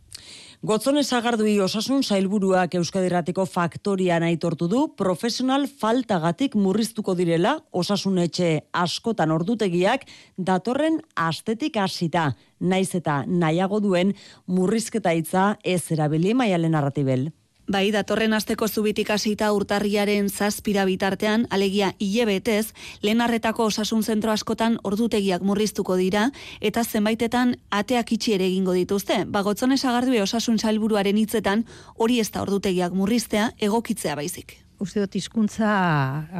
[0.66, 9.30] Gotzone sagardui osasun sailburuak Euskadiratiko faktorian aitortu du profesional faltagatik murriztuko direla osasun etxe askotan
[9.30, 10.02] ordutegiak
[10.36, 14.16] datorren astetik hasita naiz eta nahiago duen
[14.48, 17.30] murrizketa hitza ez erabili maialen narratibel.
[17.68, 22.72] Bai, datorren asteko zubitik hasita urtarriaren zazpira bitartean, alegia hilebetez,
[23.04, 26.30] lehen arretako osasun zentro askotan ordutegiak murriztuko dira,
[26.64, 29.18] eta zenbaitetan ateak itxi ere egingo dituzte.
[29.28, 35.68] Bagotzone sagardue osasun salburuaren hitzetan, hori ez da ordutegiak murriztea, egokitzea baizik uste dut hizkuntza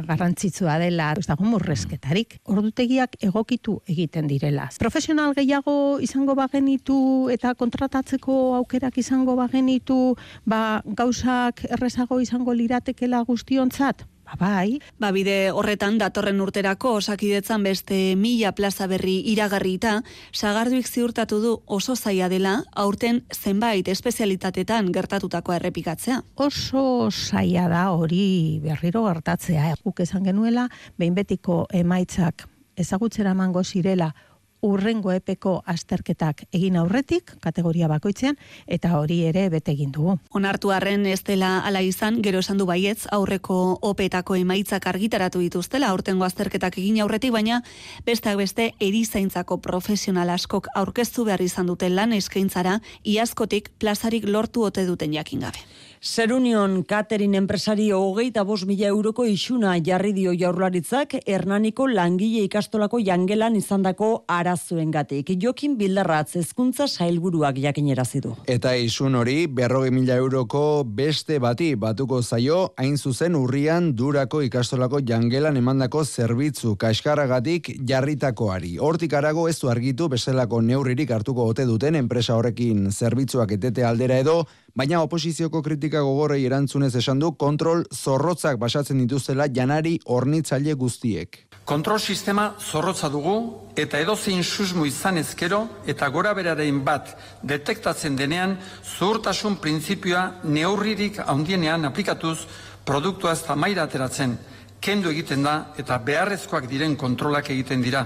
[0.07, 2.37] garrantzitsua dela, ez dago murrezketarik.
[2.49, 4.69] Ordutegiak egokitu egiten direla.
[4.79, 6.99] Profesional gehiago izango bagenitu
[7.33, 14.05] eta kontratatzeko aukerak izango bagenitu, ba gauzak errezago izango liratekela guztiontzat,
[14.39, 14.79] bai.
[14.99, 20.01] Ba, bide horretan datorren urterako osakidetzan beste mila plaza berri iragarrita,
[20.33, 26.21] sagarduik ziurtatu du oso zaila dela aurten zenbait espezialitatetan gertatutako errepikatzea.
[26.35, 29.73] Oso zaila da hori berriro gertatzea.
[29.83, 32.47] Guk esan genuela, behin betiko emaitzak
[32.79, 34.13] ezagutzera mango zirela
[34.61, 40.17] urrengo epeko azterketak egin aurretik, kategoria bakoitzean, eta hori ere bete egin dugu.
[40.35, 45.89] Onartu arren ez dela ala izan, gero esan du baietz, aurreko opetako emaitzak argitaratu dituztela,
[45.89, 47.61] aurtengo azterketak egin aurretik, baina
[48.05, 54.85] besteak beste erizaintzako profesional askok aurkeztu behar izan duten lan eskaintzara, iazkotik plazarik lortu ote
[54.85, 55.63] duten jakin gabe.
[56.01, 63.57] Serunion Catering enpresari hogeita bos mila euroko isuna jarri dio jaurlaritzak Hernaniko langile ikastolako jangelan
[63.59, 65.33] izandako arazuen gatik.
[65.43, 68.31] Jokin bildarratz ezkuntza sailburuak jakinerazi du.
[68.47, 75.03] Eta isun hori berroge mila euroko beste bati batuko zaio hain zuzen urrian durako ikastolako
[75.03, 78.77] jangelan emandako zerbitzu kaskaragatik jarritakoari.
[78.79, 84.23] Hortik arago ez du argitu bestelako neurririk hartuko ote duten enpresa horrekin zerbitzuak etete aldera
[84.23, 91.45] edo Baina oposizioko kritika gogorrei erantzunez esan du kontrol zorrotzak basatzen dituztela janari hornitzaile guztiek.
[91.65, 93.35] Kontrol sistema zorrotza dugu
[93.77, 98.57] eta edozein susmu izan ezkero eta gora beraren bat detektatzen denean
[98.97, 102.37] zuhurtasun printzipioa neurririk handienean aplikatuz
[102.85, 104.37] produktua ez maira ateratzen,
[104.81, 108.05] kendu egiten da eta beharrezkoak diren kontrolak egiten dira.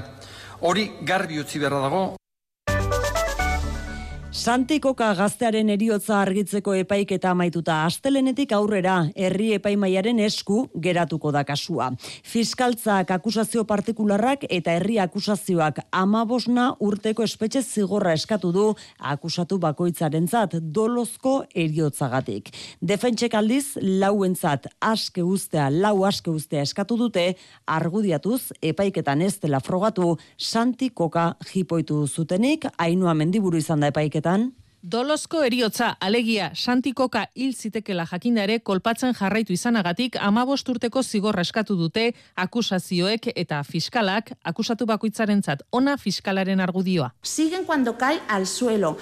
[0.60, 2.04] Hori garbi utzi beharra dago
[4.44, 11.86] Santikoka gaztearen eriotza argitzeko epaiketa amaituta astelenetik aurrera herri epaimaiaren esku geratuko da kasua.
[12.28, 18.66] Fiskaltzak akusazio partikularrak eta herri akusazioak amabosna urteko espetxe zigorra eskatu du
[19.14, 22.52] akusatu bakoitzarentzat dolozko eriotzagatik.
[22.82, 27.30] Defentsek aldiz lauentzat aske ustea, lau aske ustea eskatu dute
[27.80, 34.33] argudiatuz epaiketan ez dela frogatu Santikoka jipoitu zutenik, hainua mendiburu izan da epaiketan
[34.84, 41.78] Dolozko eriotza alegia santikoka hil zitekela jakinda ere kolpatzen jarraitu izanagatik amabost urteko zigorra eskatu
[41.80, 47.14] dute akusazioek eta fiskalak akusatu bakoitzarentzat ona fiskalaren argudioa.
[47.24, 48.98] Siguen cuando cae al suelo.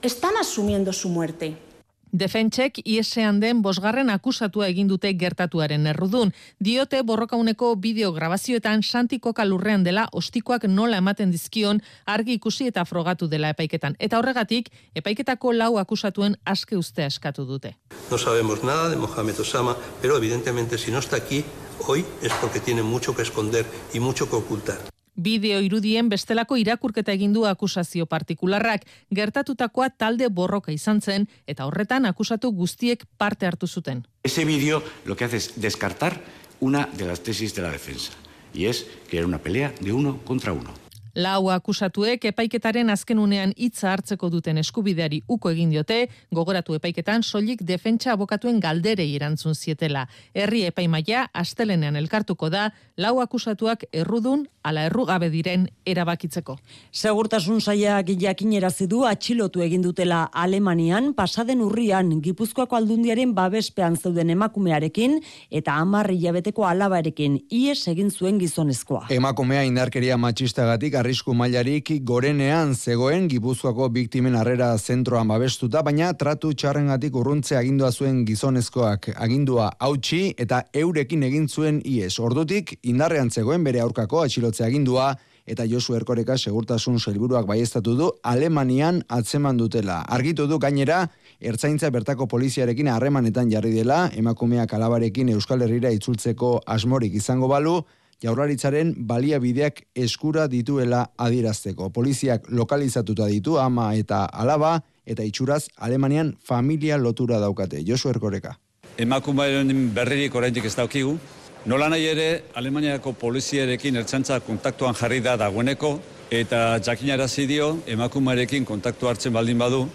[0.00, 1.67] Están asumiendo su muerte.
[2.12, 6.32] Defentsek iesean den bosgarren akusatua egin dute gertatuaren errudun.
[6.58, 13.28] Diote borrokauneko bideo grabazioetan santiko kalurrean dela ostikoak nola ematen dizkion argi ikusi eta frogatu
[13.28, 13.96] dela epaiketan.
[13.98, 17.76] Eta horregatik, epaiketako lau akusatuen aske uste eskatu dute.
[18.10, 21.44] No sabemos nada de Mohamed Osama, pero evidentemente si no está aquí
[21.86, 24.97] hoy es porque tiene mucho que esconder y mucho que ocultar.
[25.18, 32.06] Bideo irudien bestelako irakurketa egin du akusazio partikularrak, gertatutakoa talde borroka izan zen eta horretan
[32.06, 34.04] akusatu guztiek parte hartu zuten.
[34.22, 36.20] Ese vídeo lo que hace es descartar
[36.60, 38.12] una de las tesis de la defensa
[38.54, 40.87] y es que era una pelea de uno contra uno.
[41.18, 45.96] Lau akusatuek epaiketaren azken unean hitza hartzeko duten eskubideari uko egin diote,
[46.30, 50.04] gogoratu epaiketan soilik defentsa abokatuen galderei erantzun zietela.
[50.30, 56.54] Herri epaimaia astelenean elkartuko da, lau akusatuak errudun ala errugabe diren erabakitzeko.
[56.92, 65.18] Segurtasun saiak jakinerazi du atxilotu egin dutela Alemanian pasaden urrian Gipuzkoako aldundiaren babespean zeuden emakumearekin
[65.50, 69.08] eta 10 hilabeteko alabarekin ies egin zuen gizonezkoa.
[69.18, 77.14] Emakumea indarkeria matxistagatik arrisku mailarik gorenean zegoen Gipuzkoako biktimen harrera zentroan babestuta, baina tratu txarrengatik
[77.16, 82.18] urruntze agindua zuen gizonezkoak agindua hautsi eta eurekin egin zuen ies.
[82.20, 85.14] Ordutik indarrean zegoen bere aurkako atxilotze agindua
[85.48, 90.02] eta Josu Erkoreka segurtasun sailburuak baiestatu du Alemanian atzeman dutela.
[90.04, 91.06] Argitu du gainera
[91.40, 97.78] ertzaintza bertako poliziarekin harremanetan jarri dela, emakumeak alabarekin Euskal Herrira itzultzeko asmorik izango balu,
[98.22, 101.90] jaurlaritzaren baliabideak eskura dituela adierazteko.
[101.90, 107.84] Poliziak lokalizatuta ditu ama eta alaba eta itxuraz Alemanian familia lotura daukate.
[107.86, 108.56] Josu Erkoreka.
[108.98, 111.18] Emakumearen berririk oraindik ez daukigu.
[111.66, 115.98] Nola nahi ere, Alemaniako poliziarekin ertzantza kontaktuan jarri da dagoeneko,
[116.30, 119.88] eta jakinarazi dio emakumearekin kontaktu hartzen baldin badu,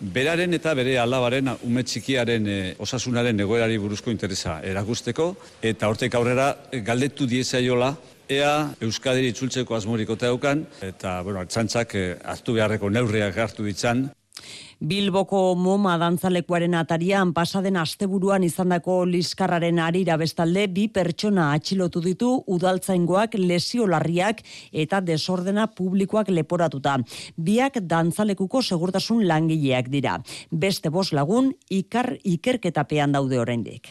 [0.00, 5.30] beraren eta bere alabaren ume txikiaren e, osasunaren egoerari buruzko interesa erakusteko.
[5.62, 7.94] Eta hortek aurrera eh, galdetu diezaiola
[8.28, 14.08] ea Euskadiri itzultzeko asmoriko daukan eta bueno, txantzak e, hartu beharreko neurriak hartu ditzan
[14.80, 23.38] Bilboko MoMA dantzalekuaren atarian pasaden asteburuan izandako liskarraren arira bestalde bi pertsona atxilotu ditu udaltzaingoak
[23.40, 26.98] lesio larriak eta desordena publikoak leporatuta.
[27.36, 30.18] Biak dantzalekuko segurtasun langileak dira.
[30.50, 33.88] Beste bos lagun ikar ikerketapean daude oraindik.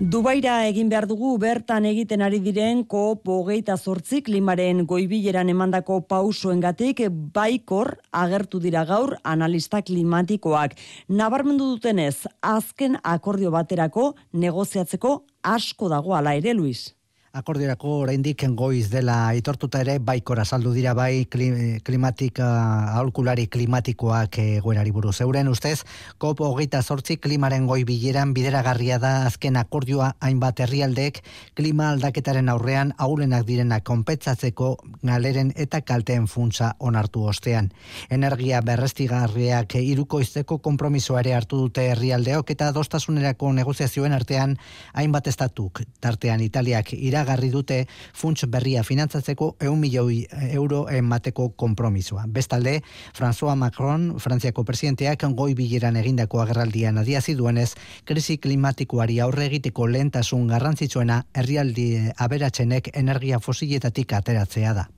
[0.00, 3.02] Dubaira egin behar dugu bertan egiten ari diren ko
[3.34, 7.04] hogeita zortzi klimaren goibileran emandako pausoengatik
[7.36, 10.74] baikor agertu dira gaur analista klimatikoak.
[11.08, 16.90] Nabarmendu dutenez, azken akordio baterako negoziatzeko asko dago ala ere, Luis
[17.34, 22.46] akordiorako oraindik goiz dela aitortuta ere baikora saldu dira bai klimatika
[22.94, 25.16] aholkulari klimatikoak egoerari buruz.
[25.20, 25.80] Euren ustez,
[26.22, 31.18] COP hogeita sortzi klimaren goi bileran bideragarria da azken akordioa hainbat herrialdek
[31.58, 37.72] klima aldaketaren aurrean ahulenak direnak konpetsatzeko galeren eta kalteen funtsa onartu ostean.
[38.10, 44.56] Energia berrestigarriak irukoizteko kompromisoare hartu dute herrialdeok eta dostasunerako negoziazioen artean
[44.94, 52.26] hainbat estatuk, tartean Italiak ira iragarri dute funts berria finantzatzeko eun milioi euro emateko kompromisoa.
[52.28, 52.82] Bestalde,
[53.16, 57.72] François Macron, Frantziako presidenteak goi bileran egindako agerraldian adiazi duenez,
[58.04, 64.88] krisi klimatikoari aurre egiteko lehentasun garrantzitsuena herrialdi aberatzenek energia fosiletatik ateratzea da.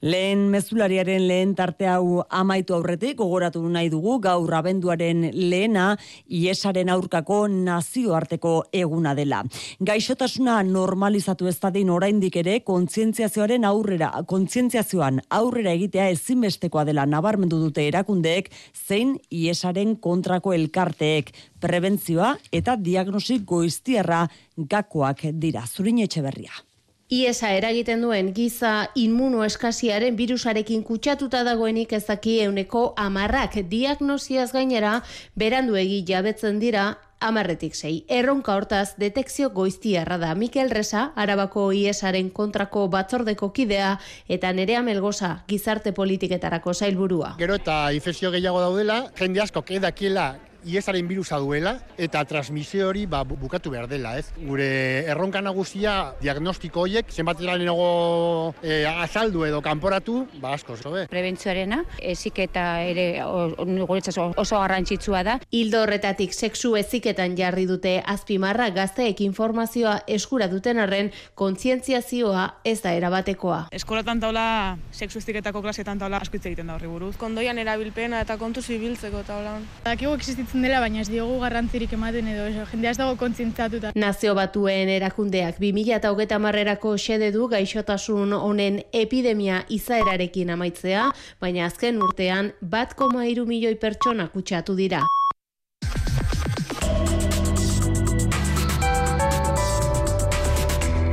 [0.00, 5.88] Lehen mezulariaren lehen tarte hau amaitu aurretik, gogoratu nahi dugu, gaur abenduaren lehena,
[6.30, 9.40] iesaren aurkako nazioarteko eguna dela.
[9.82, 17.88] Gaixotasuna normalizatu ez dadin oraindik ere, kontzientziazioaren aurrera, kontzientziazioan aurrera egitea ezinbestekoa dela nabarmendu dute
[17.90, 18.52] erakundeek,
[18.86, 25.66] zein iesaren kontrako elkarteek, prebentzioa eta diagnosik goiztierra gakoak dira.
[25.66, 26.67] Zurin etxe berria.
[27.08, 34.90] Iesa eragiten duen giza inmuno eskasiaren virusarekin kutsatuta dagoenik ezaki euneko amarrak diagnosiaz gainera
[35.32, 36.82] berandu egi jabetzen dira
[37.24, 38.04] amarretik zei.
[38.12, 43.94] Erronka hortaz detekzio goiztiarra da Mikel Reza, arabako iesaren kontrako batzordeko kidea
[44.28, 47.32] eta nerea melgoza gizarte politiketarako zailburua.
[47.40, 50.34] Gero eta infekzio gehiago daudela, jende asko kedakiela
[50.66, 54.30] iesaren birusa duela eta transmisio hori ba, bukatu behar dela, ez?
[54.38, 61.06] Gure erronka nagusia diagnostiko horiek zenbat lehenago e, azaldu edo kanporatu, ba asko, zo be.
[61.10, 65.38] Prebentzioarena, eziketa ere oso, oso garrantzitsua da.
[65.50, 72.94] Hildo horretatik sexu eziketan jarri dute azpimarra gazteek informazioa eskura duten arren kontzientziazioa ez da
[72.98, 73.68] erabatekoa.
[73.74, 77.14] Eskolatan taula, sexu eziketako klasetan taula asko egiten da horri buruz.
[77.18, 79.58] Kondoian erabilpena eta kontu zibiltzeko taula.
[79.84, 83.92] Dakigu existitzen dela, baina ez diogu garrantzirik ematen edo eso, jendea ez dago kontzintzatuta.
[83.94, 92.52] Nazio batuen erakundeak 2008 marrerako xede du gaixotasun honen epidemia izaerarekin amaitzea, baina azken urtean
[92.62, 95.04] bat koma iru milioi pertsona kutsatu dira.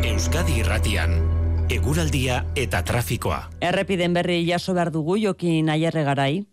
[0.07, 1.19] Euskadi irratian,
[1.69, 3.49] eguraldia eta trafikoa.
[3.59, 6.45] Errepiden berri jaso behar dugu jokin aierre garai.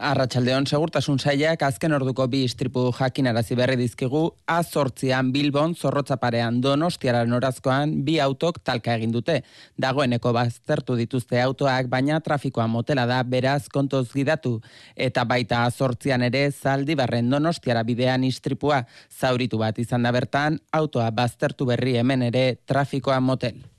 [0.00, 7.92] Arratxaldeon segurtasun saiak azken orduko bi istripu jakinarazi berri dizkigu azortzian Bilbon zorrotzaparean donostiara norazkoan
[8.06, 9.42] bi autok talka egin dute.
[9.78, 14.58] Dagoeneko baztertu dituzte autoak baina trafikoa motela da beraz kontoz gidatu
[14.96, 18.82] eta baita azortzian ere zaldi barren donostiara bidean istripua
[19.20, 23.71] zauritu bat izan da bertan autoa baztertu berri hemen ere trafikoa motel.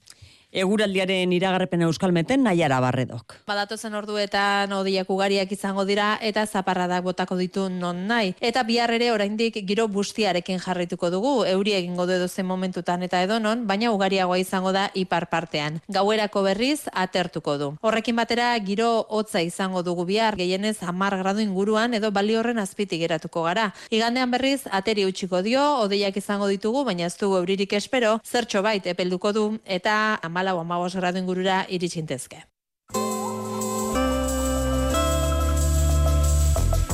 [0.54, 3.40] Eguraldiaren iragarrepen euskalmeten nahiara barredok.
[3.50, 8.36] Badatozen orduetan odiak ugariak izango dira eta zaparradak botako ditu non nahi.
[8.40, 13.66] Eta bihar ere oraindik giro bustiarekin jarrituko dugu, euri egingo du zen momentutan eta edonon,
[13.66, 15.82] baina ugariagoa izango da ipar partean.
[15.90, 17.72] Gauerako berriz atertuko du.
[17.82, 23.02] Horrekin batera giro hotza izango dugu bihar, gehienez amar gradu inguruan edo bali horren azpitik
[23.02, 23.72] geratuko gara.
[23.90, 28.86] Igandean berriz ateri utxiko dio, odeiak izango ditugu, baina ez dugu euririk espero, zertxo bait
[28.86, 30.20] epelduko du eta
[30.52, 32.44] amalau amabos gradu ingurura iritsintezke.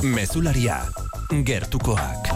[0.02, 0.80] Mezularia,
[1.44, 2.30] gertukoak.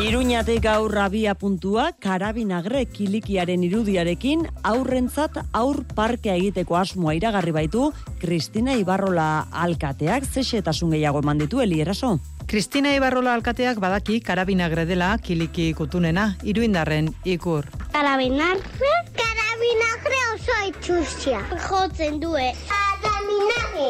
[0.00, 8.74] Iruñatek gaur rabia puntua, karabinagre kilikiaren irudiarekin aurrentzat aur parkea egiteko asmoa iragarri baitu Kristina
[8.80, 12.18] Ibarrola alkateak zexetasun gehiago eman ditu elieraso.
[12.46, 17.68] Kristina Ibarrola alkateak badaki karabinagre dela kiliki kutunena iruindarren ikur.
[17.92, 19.29] Karabinagre?
[19.60, 21.40] Karabinagre oso itxustia.
[21.68, 22.52] Jotzen due.
[22.64, 23.88] Karabinagre.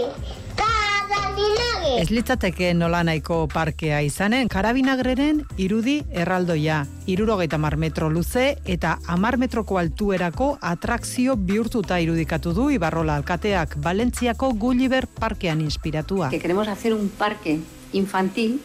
[0.59, 1.93] Karabinagre.
[2.03, 6.81] Ez litzateke nola nahiko parkea izanen, karabinagreren irudi erraldoia.
[7.07, 14.51] Irurogeita mar metro luze eta amar metroko altuerako atrakzio bihurtuta irudikatu du Ibarrola alkateak Valentziako
[14.55, 16.31] Gulliver parkean inspiratua.
[16.31, 17.61] Que queremos hacer un parque
[17.93, 18.61] infantil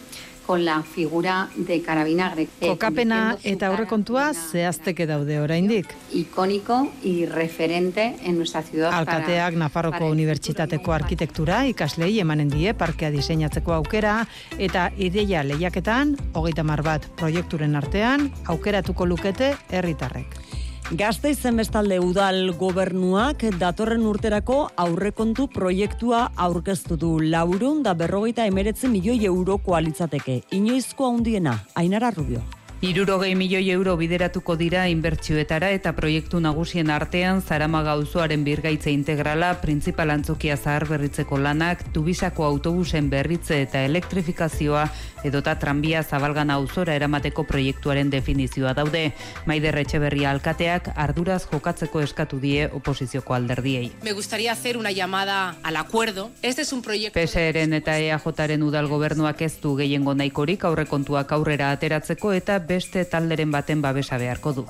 [0.45, 2.47] con la figura de Carabinagre.
[2.61, 5.93] Eh, Kokapena eta aurrekontua zehazteke daude oraindik.
[6.13, 8.93] Icónico y referente en nuestra ciudad.
[8.93, 14.19] Alkateak Nafarroko Unibertsitateko arkitektura ikaslei emanen die parkea diseinatzeko aukera
[14.57, 20.64] eta ideia lehiaketan hogeita mar bat proiekturen artean aukeratuko lukete herritarrek.
[20.93, 29.25] Gazteizen bestalde udal gobernuak datorren urterako aurrekontu proiektua aurkeztu du laurun da berrogeita emeretzen milioi
[29.25, 30.43] euroko alitzateke.
[30.53, 32.43] Inoizko handiena, Ainara Rubio.
[32.81, 40.11] Irurogei milioi euro bideratuko dira inbertsioetara eta proiektu nagusien artean Zaramaga auzoaren birgaitze integrala, principal
[40.11, 44.89] antzokia zahar berritzeko lanak, tubisako autobusen berritze eta elektrifikazioa
[45.25, 49.05] edota tranbia zabalgan auzora eramateko proiektuaren definizioa daude.
[49.49, 53.91] Maider Etxeberria alkateak arduraz jokatzeko eskatu die oposizioko alderdiei.
[54.03, 56.29] Me gustaría hacer una llamada al acuerdo.
[56.41, 57.19] Este es un proyecto...
[57.19, 63.51] PSRen eta EAJren udal gobernuak ez du gehiengo nahikorik aurrekontuak aurrera ateratzeko eta beste talderen
[63.51, 64.67] baten babesa beharko du.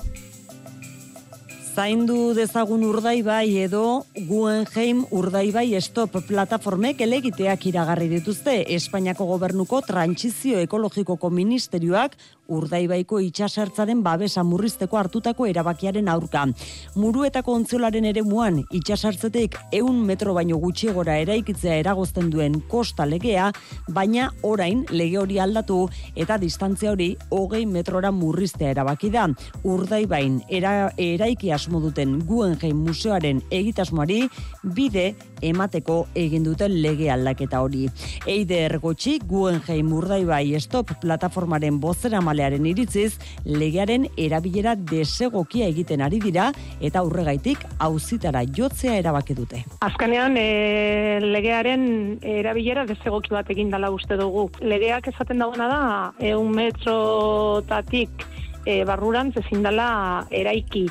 [1.76, 3.82] Zaindu dezagun urdaibai edo
[4.16, 12.16] Guggenheim urdaibai stop plataformek elegiteak iragarri dituzte Espainiako gobernuko trantsizio ekologikoko ministerioak
[12.48, 16.46] urdaibaiko itxasertzaren babesa murrizteko hartutako erabakiaren aurka.
[16.94, 23.50] Muruetako ontziolaren ere muan itxasertzetik eun metro baino gutxiegora eraikitzea eragozten duen kosta legea,
[23.88, 25.80] baina orain lege hori aldatu
[26.14, 29.26] eta distantzia hori hogei metrora murriztea erabaki da.
[29.64, 34.28] Urdaibain era, eraiki asmo duten Guggenheim museoaren egitasmoari
[34.76, 37.88] bide emateko egin duten lege aldaketa hori.
[38.30, 46.52] Eider gotxi Guggenheim urdaibai stop plataformaren bozera malearen iritziz, legearen erabilera desegokia egiten ari dira
[46.80, 49.64] eta aurregaitik auzitara jotzea erabaki dute.
[49.82, 54.46] Azkenean e, legearen erabilera desegoki bat egin dela uste dugu.
[54.62, 55.82] Legeak esaten dagoena da
[56.30, 58.22] eun metrotatik
[58.62, 59.90] e, barruran ezin dela
[60.30, 60.86] eraiki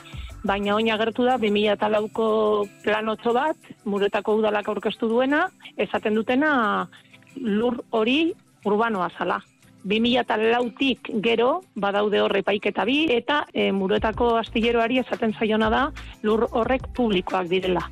[0.45, 2.27] baina oin agertu da 2004ko
[2.83, 5.47] plan otso bat, muretako udalak aurkeztu duena,
[5.77, 6.87] esaten dutena
[7.41, 8.33] lur hori
[8.65, 9.41] urbanoa zala.
[9.85, 15.83] 2004tik gero badaude horre paiketa bi eta e, muretako astilleroari esaten zaiona da
[16.23, 17.83] lur horrek publikoak direla.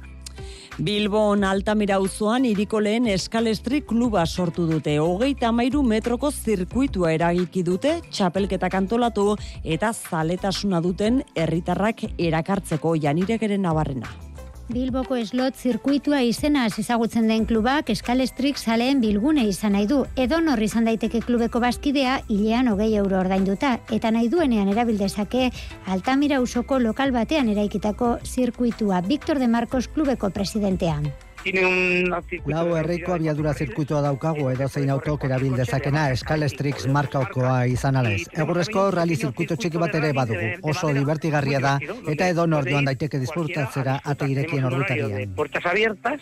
[0.82, 4.96] Bilbon Altamira auzoan iriko lehen eskalestri kluba sortu dute.
[4.98, 13.62] Hogeita amairu metroko zirkuitua eragiki dute, txapelketak antolatu eta zaletasuna duten herritarrak erakartzeko janirek ere
[13.62, 14.33] nabarrena.
[14.74, 20.00] Bilboko eslot zirkuitua izena ezagutzen den klubak eskalestrik zaleen bilgune izan nahi du.
[20.18, 23.76] Edo norri izan daiteke klubeko bazkidea hilean hogei euro ordainduta.
[23.94, 25.52] Eta nahi duenean erabildezake
[25.94, 31.14] Altamira usoko lokal batean eraikitako zirkuitua Victor de Marcos klubeko presidentean
[31.44, 38.22] Lau herriko abiadura zirkuitoa daukagu edo zein autok erabil dezakena Escalestrix markaokoa izan alez.
[38.32, 40.54] Egurrezko rally zirkuito txiki bat ere badugu.
[40.72, 41.74] Oso divertigarria da
[42.16, 45.36] eta edo nor joan daiteke disfrutatzera ate irekien orbitarian.
[45.36, 46.22] Puertas abiertas,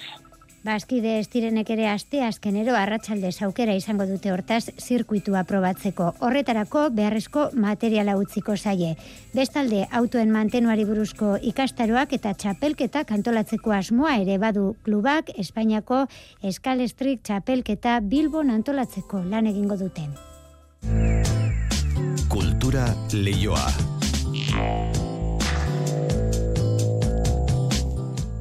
[0.61, 6.11] Baskide estirenek ere aste azkenero arratsalde aukera izango dute hortaz zirkuitua probatzeko.
[6.21, 8.93] Horretarako beharrezko materiala utziko zaie.
[9.33, 16.05] Bestalde autoen mantenuari buruzko ikastaroak eta txapelketa kantolatzeko asmoa ere badu klubak Espainiako
[16.43, 20.13] Eskalestrik txapelketa Bilbon antolatzeko lan egingo duten.
[22.29, 23.65] Kultura leioa.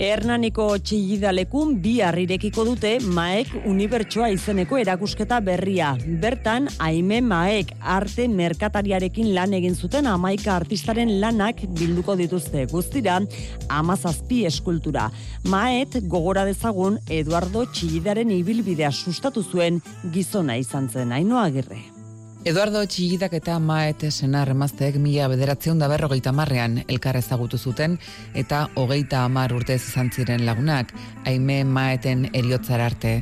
[0.00, 5.90] Hernaniko txillidalekun bi harrirekiko dute Maek Unibertsoa izeneko erakusketa berria.
[6.22, 13.20] Bertan, Aime Maek arte merkatariarekin lan egin zuten amaika artistaren lanak bilduko dituzte guztira
[13.68, 15.10] amazazpi eskultura.
[15.52, 19.84] Maet gogora dezagun Eduardo Txillidaren ibilbidea sustatu zuen
[20.16, 21.99] gizona izan zen, hainoa agirre.
[22.40, 27.98] Eduardo Txillidak eta Maet senar emazteek mila bederatzeun da berrogeita marrean elkar ezagutu zuten
[28.32, 30.94] eta hogeita amar urte izan ziren lagunak,
[31.28, 33.12] haime Maeten eriotzar arte.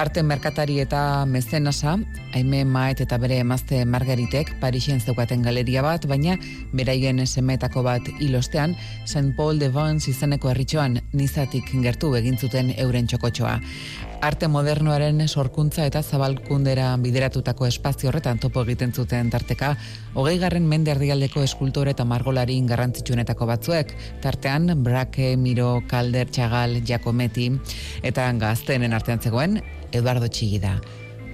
[0.00, 1.98] Arte merkatari eta mezenasa,
[2.32, 6.38] haime Maet eta bere emazte Margaritek Parixen zeukaten galeria bat, baina
[6.72, 8.72] beraien semetako bat ilostean,
[9.04, 9.36] St.
[9.36, 12.40] Paul de Vance izeneko herritxoan nizatik gertu egin
[12.76, 13.60] euren txokotxoa
[14.22, 19.74] arte modernoaren sorkuntza eta zabalkundera bideratutako espazio horretan topo egiten zuten tarteka,
[20.14, 27.50] hogei garren mende erdialdeko eskultore eta margolari garrantzitsuenetako batzuek, tartean Brake, Miro, Kalder, Txagal, Giacometti,
[28.02, 29.60] eta gaztenen artean zegoen,
[29.92, 30.76] Eduardo Txigida.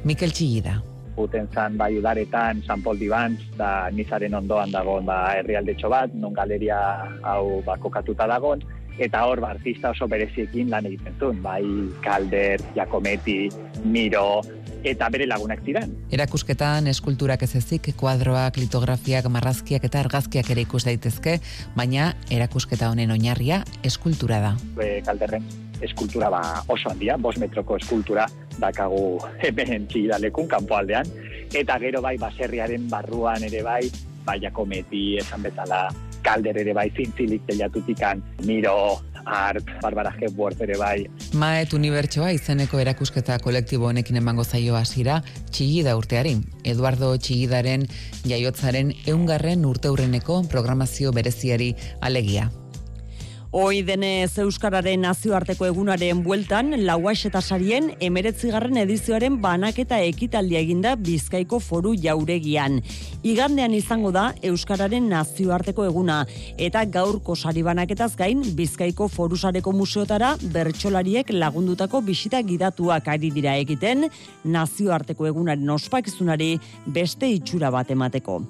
[0.04, 0.80] Mikel Txigida.
[1.22, 6.32] Uten zan bai udaretan, San Paul Dibantz, da nizaren ondoan dagoen ba, herrialdetxo bat, non
[6.32, 6.78] galeria
[7.22, 8.64] hau ba, kokatuta dagoen,
[8.98, 11.64] eta hor ba, artista oso bereziekin lan egiten zuen, bai
[12.04, 13.48] Calder, Giacometti,
[13.84, 14.42] Miro,
[14.84, 15.94] eta bere lagunak ziren.
[16.12, 21.38] Erakusketan eskulturak ez ezik, kuadroak, litografiak, marrazkiak eta argazkiak ere ikus daitezke,
[21.76, 24.56] baina erakusketa honen oinarria eskultura da.
[24.76, 25.46] Be, Calderren
[25.82, 28.28] eskultura ba oso handia, bos metroko eskultura
[28.58, 31.10] dakagu hemen txigidalekun, kanpoaldean,
[31.54, 33.82] eta gero bai baserriaren barruan ere bai,
[34.26, 35.88] bai Giacometti, esan betala,
[36.22, 40.96] kalder ere bai zintzilik telatutikan, miro, art, barbara Hepworth ere bai.
[41.38, 45.20] Maet Unibertsoa izeneko erakusketa kolektibo honekin emango zaio hasira
[45.50, 46.38] txigida urteari.
[46.64, 47.86] Eduardo txigidaren
[48.28, 52.50] jaiotzaren eungarren urteurreneko programazio bereziari alegia.
[53.52, 61.58] Hoi denez Euskararen nazioarteko egunaren bueltan, lauax eta sarien emeretzigarren edizioaren banaketa ekitaldia eginda Bizkaiko
[61.60, 62.78] foru jauregian.
[63.22, 66.22] Igandean izango da Euskararen nazioarteko eguna,
[66.56, 74.08] eta gaurko sari banaketaz gain Bizkaiko forusareko museotara bertsolariek lagundutako bisita gidatuak ari dira egiten,
[74.48, 76.54] nazioarteko egunaren ospakizunari
[76.86, 78.40] beste itxura bat emateko.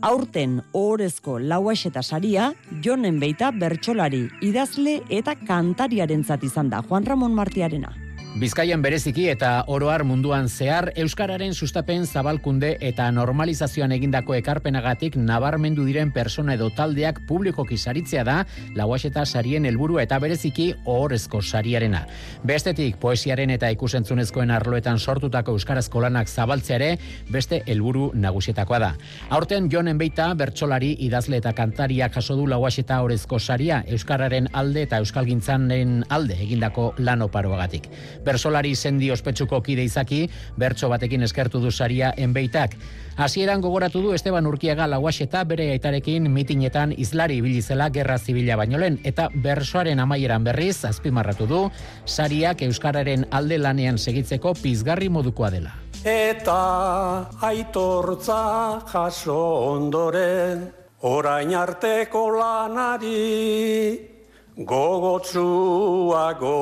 [0.00, 2.48] Aurten, ohorezko lauax eta saria,
[2.80, 8.05] jonen beita bertsolari idazle eta kantariaren izan da Juan Ramon Martiarena.
[8.36, 16.10] Bizkaian bereziki eta oroar munduan zehar Euskararen sustapen zabalkunde eta normalizazioan egindako ekarpenagatik nabarmendu diren
[16.12, 18.34] persona edo taldeak publikoki saritzea da
[18.76, 22.02] lauas eta sarien helburu eta bereziki ohorezko sariarena.
[22.44, 26.90] Bestetik poesiaren eta ikusentzunezkoen arloetan sortutako Euskarazko lanak zabaltzeare
[27.32, 28.92] beste helburu nagusietakoa da.
[29.30, 34.84] Aurten jonen beita bertsolari idazle eta kantariak jaso du lauas eta ohorezko saria Euskararen alde
[34.84, 37.88] eta Euskalgintzanen alde egindako lanoparoagatik
[38.26, 40.26] bersolari zendi ospetsuko kide izaki,
[40.58, 42.76] bertso batekin eskertu du saria enbeitak.
[43.16, 48.76] Hasieran gogoratu du Esteban Urkiaga lauas eta bere aitarekin mitinetan izlari bilizela gerra zibila baino
[48.82, 51.62] lehen, eta bersoaren amaieran berriz, azpimarratu du,
[52.04, 55.72] sariak Euskararen alde lanean segitzeko pizgarri modukoa dela.
[56.04, 59.38] Eta aitortza jaso
[59.72, 60.68] ondoren,
[61.02, 64.15] orain arteko lanari,
[64.56, 66.52] gogotsuago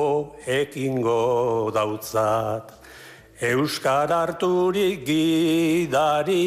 [0.45, 2.71] ekingo dautzat,
[3.39, 6.45] Euskar harturik gidari,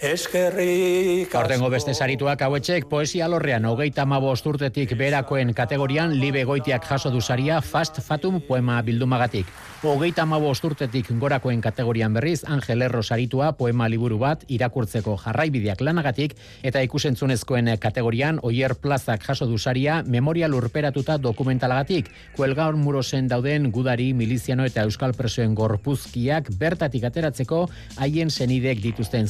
[0.00, 1.68] Eskerrik asko.
[1.68, 7.60] beste sarituak hauetxek poesia lorrean hogeita mabost urtetik berakoen kategorian libe goitiak jaso du saria
[7.60, 9.44] Fast Fatum poema bildumagatik.
[9.82, 16.34] Hogeita mabost urtetik gorakoen kategorian berriz Angel Erro saritua poema liburu bat irakurtzeko jarraibideak lanagatik
[16.62, 22.08] eta ikusentzunezkoen kategorian Oier Plazak jaso du saria memoria lurperatuta dokumentalagatik.
[22.36, 27.66] Kuelgaur murosen dauden gudari, miliziano eta euskal presoen gorpuzkiak bertatik ateratzeko
[27.98, 29.28] haien senidek dituzten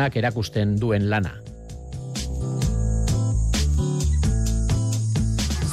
[0.00, 1.34] zailtasun erakusten duen lana.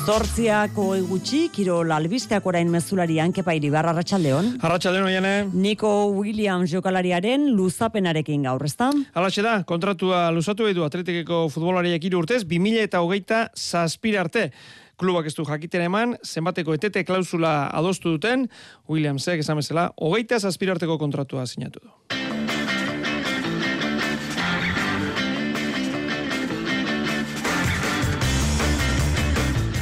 [0.08, 4.54] Zortziako egutxi, kiro lalbisteak orain mezulari ankepa iribarra Arratxaldeon.
[4.64, 5.50] Arratxaldeon, oiane.
[5.52, 8.88] Nico Williams jokalariaren luzapenarekin gaur, ezta?
[9.14, 14.52] Alatxe da, kontratua luzatu edu atletikeko futbolariak iru urtez, 2000 eta hogeita zazpira arte.
[14.98, 18.48] Klubak ez du jakiten eman, zenbateko etete klausula adostu duten,
[18.88, 22.27] Williamsek esan bezala, hogeita zazpira arteko kontratua sinatu du.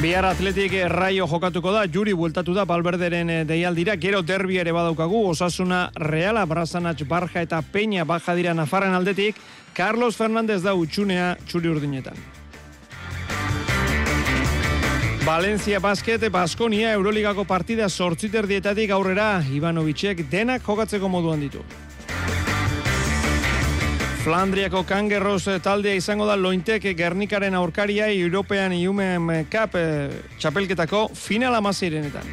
[0.06, 5.24] Bihar atletik raio jokatuko da, juri bueltatu da balberderen eh, deialdira, gero derbi ere badaukagu,
[5.32, 9.40] osasuna reala, brazanatx, barja eta peña baja dira nafarren aldetik,
[9.74, 12.22] Carlos Fernández da utxunea txuri urdinetan.
[15.26, 21.66] Valencia Basket, Baskonia, Euroligako partida sortziter dietatik aurrera, Ivanovicek denak jokatzeko moduan ditu.
[24.26, 30.10] Flandriako kangerroz eh, taldea izango da lointek Gernikaren aurkaria European Human Cup eh,
[30.42, 32.26] txapelketako final amazirenetan.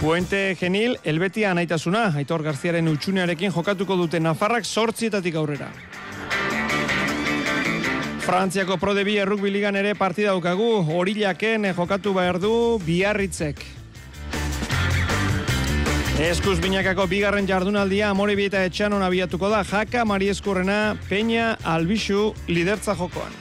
[0.00, 5.68] Puente Genil, Elbetia anaitasuna, Aitor Garziaren utxunearekin jokatuko dute Nafarrak sortzietatik aurrera.
[8.24, 13.75] Frantziako Pro de Ligan ere partida daukagu, horilaken jokatu behar du biarritzek.
[16.16, 22.94] Eskuz binakako bigarren jardunaldia amore bieta etxanon abiatuko da jaka Mari Eskurrena Peña Albixu lidertza
[22.96, 23.34] jokoan.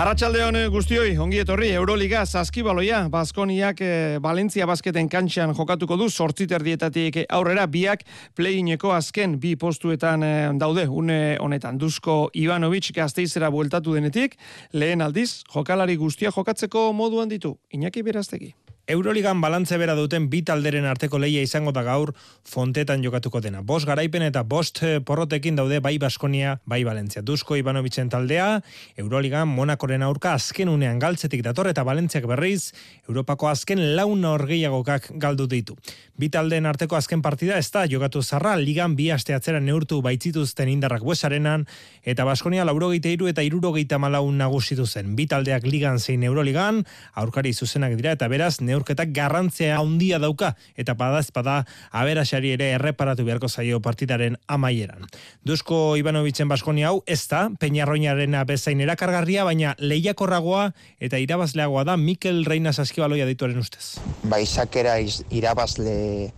[0.00, 3.90] Arratxaldeon eh, guztioi, ongi etorri, Euroliga, Zaskibaloia, Baskoniak, e,
[4.24, 8.06] Valentzia basketen kantxan jokatuko du, sortziter dietatik aurrera, biak
[8.38, 10.32] playineko azken bi postuetan e,
[10.62, 11.76] daude, une honetan.
[11.76, 14.40] Duzko Ivanovic gazteizera bueltatu denetik,
[14.72, 17.58] lehen aldiz, jokalari guztia jokatzeko moduan ditu.
[17.76, 18.54] Iñaki beraztegi.
[18.86, 22.10] Euroligan balantze bera duten bi talderen arteko leia izango da gaur
[22.48, 23.62] fontetan jokatuko dena.
[23.62, 27.22] Bost garaipen eta bost eh, porrotekin daude bai Baskonia, bai Valentzia.
[27.22, 28.62] Duzko Ivanovicen taldea,
[28.98, 32.72] Euroligan Monakoren aurka azken unean galtzetik dator eta Valentziak berriz,
[33.08, 35.76] Europako azken launa orgeiagokak galdu ditu.
[36.18, 40.68] Bi taldeen arteko azken partida ez da jokatu zarra, ligan bi aste atzera neurtu baitzituzten
[40.68, 41.66] indarrak buesarenan,
[42.02, 45.14] eta Baskonia laurogeite iru eta irurogeita malaun nagusitu zen.
[45.16, 46.82] Bi taldeak ligan zein Euroligan,
[47.14, 53.50] aurkari zuzenak dira eta beraz, neurketak garrantzea handia dauka eta badazpada aberasari ere erreparatu beharko
[53.50, 55.06] zaio partidaren amaieran.
[55.46, 62.44] Duzko Ivanovicen Baskonia hau ez da Peñarroinaren bezain erakargarria baina lehiakorragoa eta irabazleagoa da Mikel
[62.46, 63.98] Reina Saskibaloia dituaren ustez.
[64.24, 64.96] Ba izakera
[65.30, 66.32] irabazle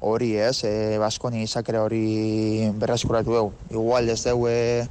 [0.00, 3.52] hori ez, e, Baskonia izakera hori berraskuratu dugu.
[3.70, 4.86] Igual ez dugu e,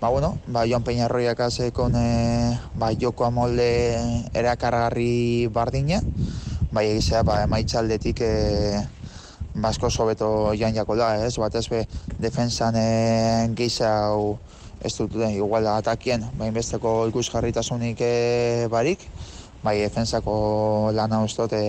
[0.00, 3.98] Ba, bueno, ba, Joan Peñarroiak azekon e, ba, joko amolde
[4.30, 5.98] erakargarri bardina,
[6.70, 8.30] bai egizea, ba, emaitzaldetik e,
[9.58, 11.34] basko sobeto joan jako da, ez?
[11.42, 11.80] Bat ez be,
[12.22, 14.36] defensan e, gehiza hau
[14.86, 18.12] ez dut, e, igual atakien, bain besteko ikusgarritasunik e,
[18.70, 19.02] barik,
[19.66, 21.64] bai defensako lana ustot e,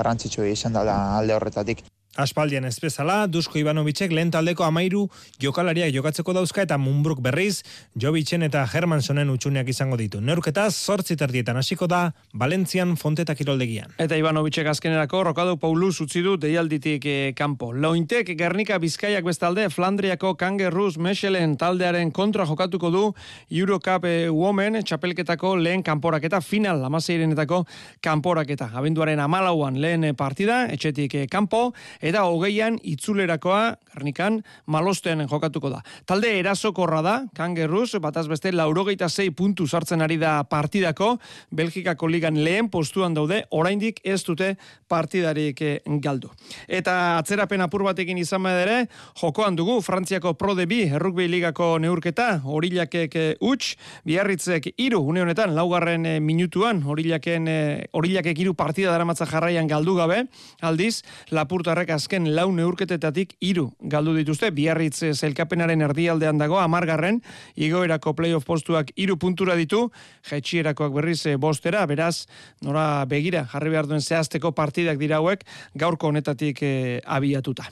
[0.00, 1.84] garrantzitsu izan dela alde horretatik.
[2.16, 5.02] Aspaldian ez bezala, Dusko Ivanovicek lehen taldeko amairu
[5.42, 7.60] jokalariak jokatzeko dauzka eta Munbruk berriz,
[7.92, 10.22] Jovicen eta Hermansonen utxuneak izango ditu.
[10.24, 13.92] Neurketa zortzi terdietan hasiko da, Valentzian fonteta kiroldegian.
[14.00, 17.72] Eta Ivanovicek azkenerako, Rokadu Paulus utzi du deialditik eh, kanpo.
[17.72, 23.04] Lointek Gernika Bizkaiak bestalde, Flandriako Kangerruz Mechelen taldearen kontra jokatuko du
[23.50, 27.62] Eurocup eh, Women txapelketako lehen kanporaketa, final amaseirenetako
[28.00, 28.70] kanporaketa.
[28.72, 31.74] Abenduaren amalauan lehen partida, etxetik eh, kanpo,
[32.06, 35.80] eta hogeian itzulerakoa garnikan malosten jokatuko da.
[36.06, 41.16] Talde erasokorra da, kangerruz, bataz beste laurogeita zei puntu sartzen ari da partidako,
[41.50, 44.54] Belgikako ligan lehen postuan daude, oraindik ez dute
[44.88, 46.30] partidarik eh, galdu.
[46.68, 48.86] Eta atzerapen apur batekin izan ere,
[49.20, 55.24] jokoan dugu Frantziako Pro de Bi, errukbi ligako neurketa, horilakek eh, uts, biarritzek iru, une
[55.24, 57.48] honetan, laugarren eh, minutuan, horilaken,
[57.96, 60.22] horilakek iru partida daramatza jarraian galdu gabe,
[60.60, 61.00] aldiz,
[61.34, 67.22] lapurtarrek azken lau neurketetatik iru galdu dituzte, biarritz zelkapenaren erdialdean dago, amargarren,
[67.56, 69.86] igoerako playoff postuak iru puntura ditu,
[70.28, 72.26] jetxierakoak berriz eh, bostera, beraz,
[72.64, 75.44] nora begira, jarri behar duen zehazteko partidak dira hauek,
[75.74, 76.72] gaurko honetatik e,
[77.04, 77.66] abiatuta.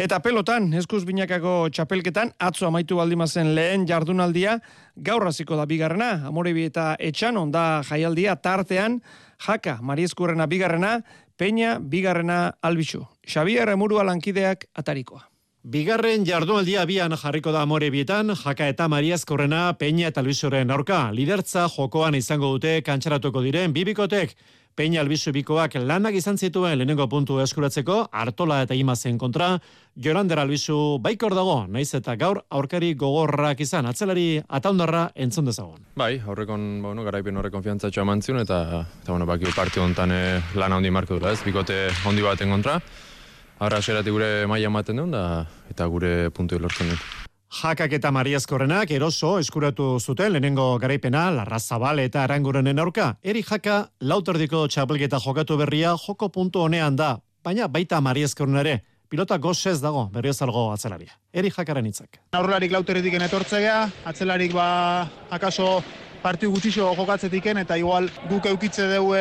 [0.00, 4.58] Eta pelotan, eskuz binakako txapelketan, atzo amaitu baldimazen lehen jardunaldia,
[4.96, 9.00] gaur hasiko da bigarrena, amorebi eta etxan, onda jaialdia tartean,
[9.44, 10.98] jaka, mariezkurrena bigarrena,
[11.36, 13.06] Peña, bigarrena albizu.
[13.26, 15.28] Xavier Emurua lankideak atarikoa.
[15.64, 21.10] Bigarren jardunaldia bian jarriko da amore bietan, jaka eta mariazkorrena Peña eta Albizuren aurka.
[21.10, 24.36] Lidertza jokoan izango dute kantxaratuko diren bibikotek.
[24.74, 29.52] Peña Albizu bikoak lanak izan zituen lehenengo puntu eskuratzeko, Artola eta Imazen kontra,
[29.94, 35.86] Jorander Albizu baikor dago, naiz eta gaur aurkari gogorrak izan, atzelari ataundarra entzun dezagon.
[35.94, 38.60] Bai, horrekon, bueno, garaipen horre konfiantza txoa eta,
[39.02, 42.80] eta bueno, baki partio hontan eh, lana hondi marko dula, ez, bikote hondi baten kontra,
[43.58, 47.23] Ahora serati gure maila ematen duen da, eta gure puntu lortzen duen.
[47.54, 53.12] Jakak eta Mariazkorrenak eroso eskuratu zuten lehenengo garaipena Larrazabal eta Arangurenen aurka.
[53.22, 57.12] Eri jaka lauterdiko txapelketa jokatu berria joko puntu honean da,
[57.46, 58.80] baina baita Mariazkorrenare.
[59.08, 61.14] Pilota gozez dago, berriz algo atzelaria.
[61.32, 62.18] Eri jakaren hitzak.
[62.34, 63.76] Aurrelarik lauterritik enetortzea,
[64.10, 64.66] atzelarik ba,
[65.30, 65.76] akaso
[66.24, 69.14] partiu gutxixo jokatzetiken eta igual guk eukitze dugu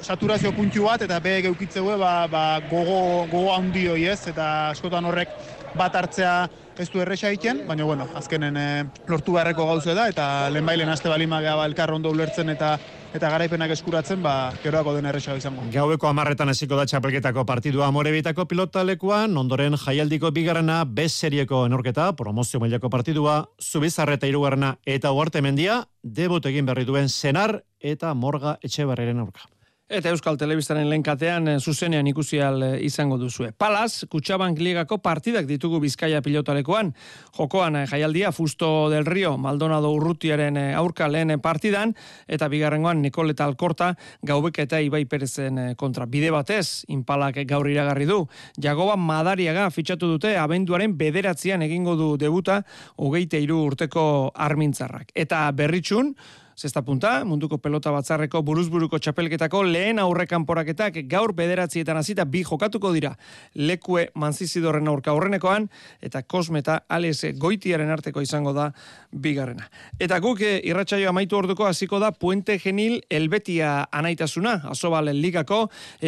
[0.00, 4.70] saturazio puntu bat eta be eukitze dugu ba, ba, gogo, gogo handi hoi ez eta
[4.70, 5.36] askotan horrek
[5.76, 6.48] bat hartzea
[6.80, 8.68] ez du erresa egiten, baina bueno, azkenen e,
[9.10, 12.78] lortu beharreko gauze da, eta lehenbailen aste balima geha ba, elkar ondo ulertzen eta
[13.10, 15.64] eta garaipenak eskuratzen, ba, geroako den erresa izango.
[15.74, 22.62] Gaueko amarretan esiko da txapelketako partidua amorebitako pilotalekuan, ondoren jaialdiko bigarrena, bez serieko enorketa, promozio
[22.62, 28.86] mailako partidua, zubizarreta irugarrena eta uarte mendia, debut egin berri duen senar eta morga etxe
[28.86, 29.50] barreren aurka.
[29.90, 33.48] Eta Euskal Telebistaren lehenkatean eh, zuzenean ikusial eh, izango duzue.
[33.58, 36.92] Palaz, Kutsabank Ligako partidak ditugu Bizkaia pilotalekoan.
[37.34, 41.96] Jokoan eh, jaialdia Fusto del Rio, Maldonado Urrutiaren aurka lehen partidan,
[42.30, 46.06] eta bigarrengoan Nikoleta Alkorta gaubek eta Ibai Perezen kontra.
[46.06, 48.20] Bide batez, inpalak gaur iragarri du.
[48.62, 52.62] Jagoba Madariaga fitxatu dute abenduaren bederatzean egingo du debuta
[52.94, 54.04] hogeite iru urteko
[54.38, 55.10] armintzarrak.
[55.18, 56.14] Eta berritxun,
[56.60, 62.90] Zesta punta, munduko pelota batzarreko buruzburuko txapelketako lehen aurrekan poraketak gaur bederatzietan azita bi jokatuko
[62.92, 63.14] dira.
[63.56, 65.70] Lekue manzizidorren aurka aurrenekoan
[66.04, 68.66] eta kosmeta alese goitiaren arteko izango da
[69.10, 69.70] bigarrena.
[69.96, 75.62] Eta guk eh, irratsaio amaitu orduko hasiko da Puente Genil Elbetia anaitasuna, asobalen ligako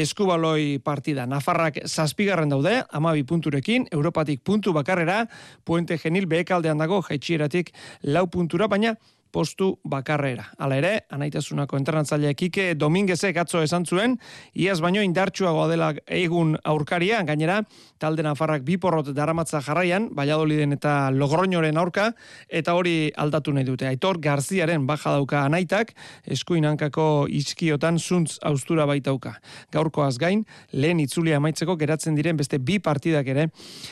[0.05, 1.25] eskubaloi partida.
[1.25, 5.23] Nafarrak zazpigarren daude, amabi punturekin, Europatik puntu bakarrera,
[5.65, 7.73] Puente Genil behekaldean dago, jaitxieratik
[8.05, 8.99] lau puntura, baina
[9.33, 10.45] postu bakarrera.
[10.59, 14.19] Hala ere, anaitasunako entrenatzaile Kike Dominguezek atzo esan zuen,
[14.55, 17.63] iaz baino indartsuagoa dela egun aurkaria, gainera,
[18.03, 22.11] talde nafarrak biporrot daramatza jarraian, Valladoliden eta Logroñoren aurka,
[22.49, 23.89] eta hori aldatu nahi dute.
[23.89, 25.95] Aitor Garziaren baja dauka anaitak,
[26.27, 29.37] eskuin hankako izkiotan zuntz austura baitauka.
[29.73, 33.49] Gaurkoaz gain, lehen itzulia amaitzeko geratzen diren beste bi partidak ere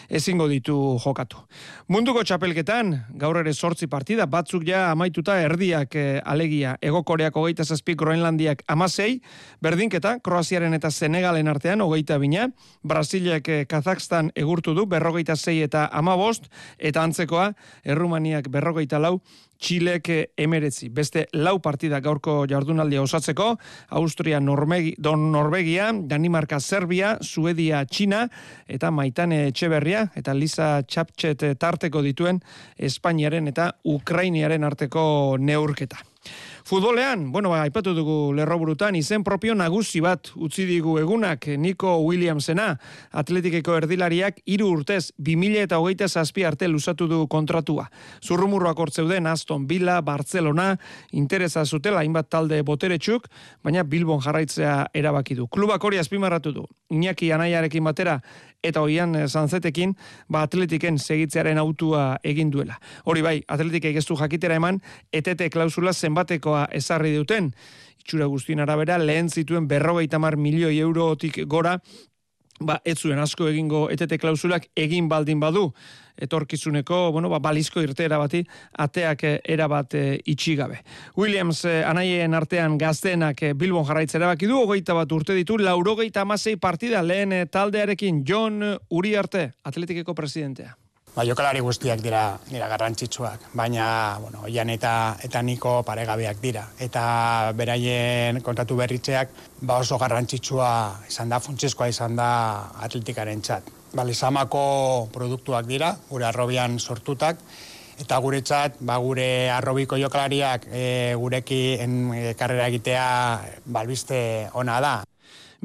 [0.08, 1.40] ezingo ditu jokatu.
[1.88, 7.64] Munduko txapelketan, gaur ere sortzi partida, batzuk ja amaituta erdiak e, alegia ego koreako hogeita
[7.64, 9.20] zazpi groenlandiak amasei,
[9.62, 12.48] berdinketa kroaziaren eta senegalen artean hogeita bina,
[12.82, 17.52] Brasiliak e, Kazakstan egurtu du berrogeita zei eta amabost, eta antzekoa
[17.84, 19.20] errumaniak berrogeita lau,
[19.60, 20.08] Txilek
[20.40, 20.88] emeretzi.
[20.88, 23.50] Beste lau partida gaurko jardunaldia osatzeko,
[24.00, 28.24] Austria, Normegi, Don Norvegia, Danimarka, Serbia, Suedia, Txina,
[28.66, 32.40] eta Maitane Etxeberria, eta Lisa Txaptxet tarteko dituen
[32.78, 36.00] Espainiaren eta Ukrainiaren arteko neurketa.
[36.64, 42.74] Futbolean, bueno, ba, aipatu dugu lerroburutan, izen propio nagusi bat utzi digu egunak, Nico Williamsena,
[43.10, 47.88] atletikeko erdilariak, iru urtez, 2000 eta hogeita zazpi arte lusatu du kontratua.
[48.22, 50.74] Zurrumurroak hortzeuden Aston Villa, Barcelona,
[51.10, 53.30] interesa zutela, hainbat talde boteretsuk,
[53.64, 55.48] baina Bilbon jarraitzea erabaki du.
[55.48, 56.68] Klubak hori azpimarratu du.
[56.90, 58.20] Iñaki anaiarekin batera,
[58.62, 59.94] eta hoian zanzetekin,
[60.28, 62.76] ba atletiken segitzearen autua egin duela.
[63.04, 64.80] Hori bai, atletikek ez jakitera eman,
[65.12, 67.54] etete klausula zenbatekoa ezarri duten.
[68.00, 71.78] Itxura guztien arabera, lehen zituen berrogeita mar milioi eurotik gora,
[72.60, 75.70] ba, ez zuen asko egingo etete klausulak egin baldin badu
[76.20, 78.42] etorkizuneko, bueno, ba, balizko irtera bati,
[78.84, 80.82] ateak eh, erabat e, itxi gabe.
[81.16, 86.26] Williams e, anaien artean gaztenak e, Bilbon jarraitzera baki du, ogeita bat urte ditu, laurogeita
[86.26, 90.76] amasei partida lehen taldearekin John Uriarte, atletikeko presidentea.
[91.10, 97.50] Ba, jokalari guztiak dira dira garrantzitsuak, baina bueno, Ian eta eta Niko paregabeak dira eta
[97.58, 99.34] beraien kontatu berritzeak
[99.66, 100.70] ba oso garrantzitsua
[101.10, 102.30] izan da funtseskoa izan da
[102.86, 103.74] atletikarentzat.
[103.90, 107.42] Ba, Lizamako produktuak dira, gure arrobian sortutak,
[107.98, 113.06] eta guretzat, ba, gure arrobiko jokalariak e, gureki en, e, karrera egitea
[113.66, 114.20] balbiste
[114.54, 114.96] ona da.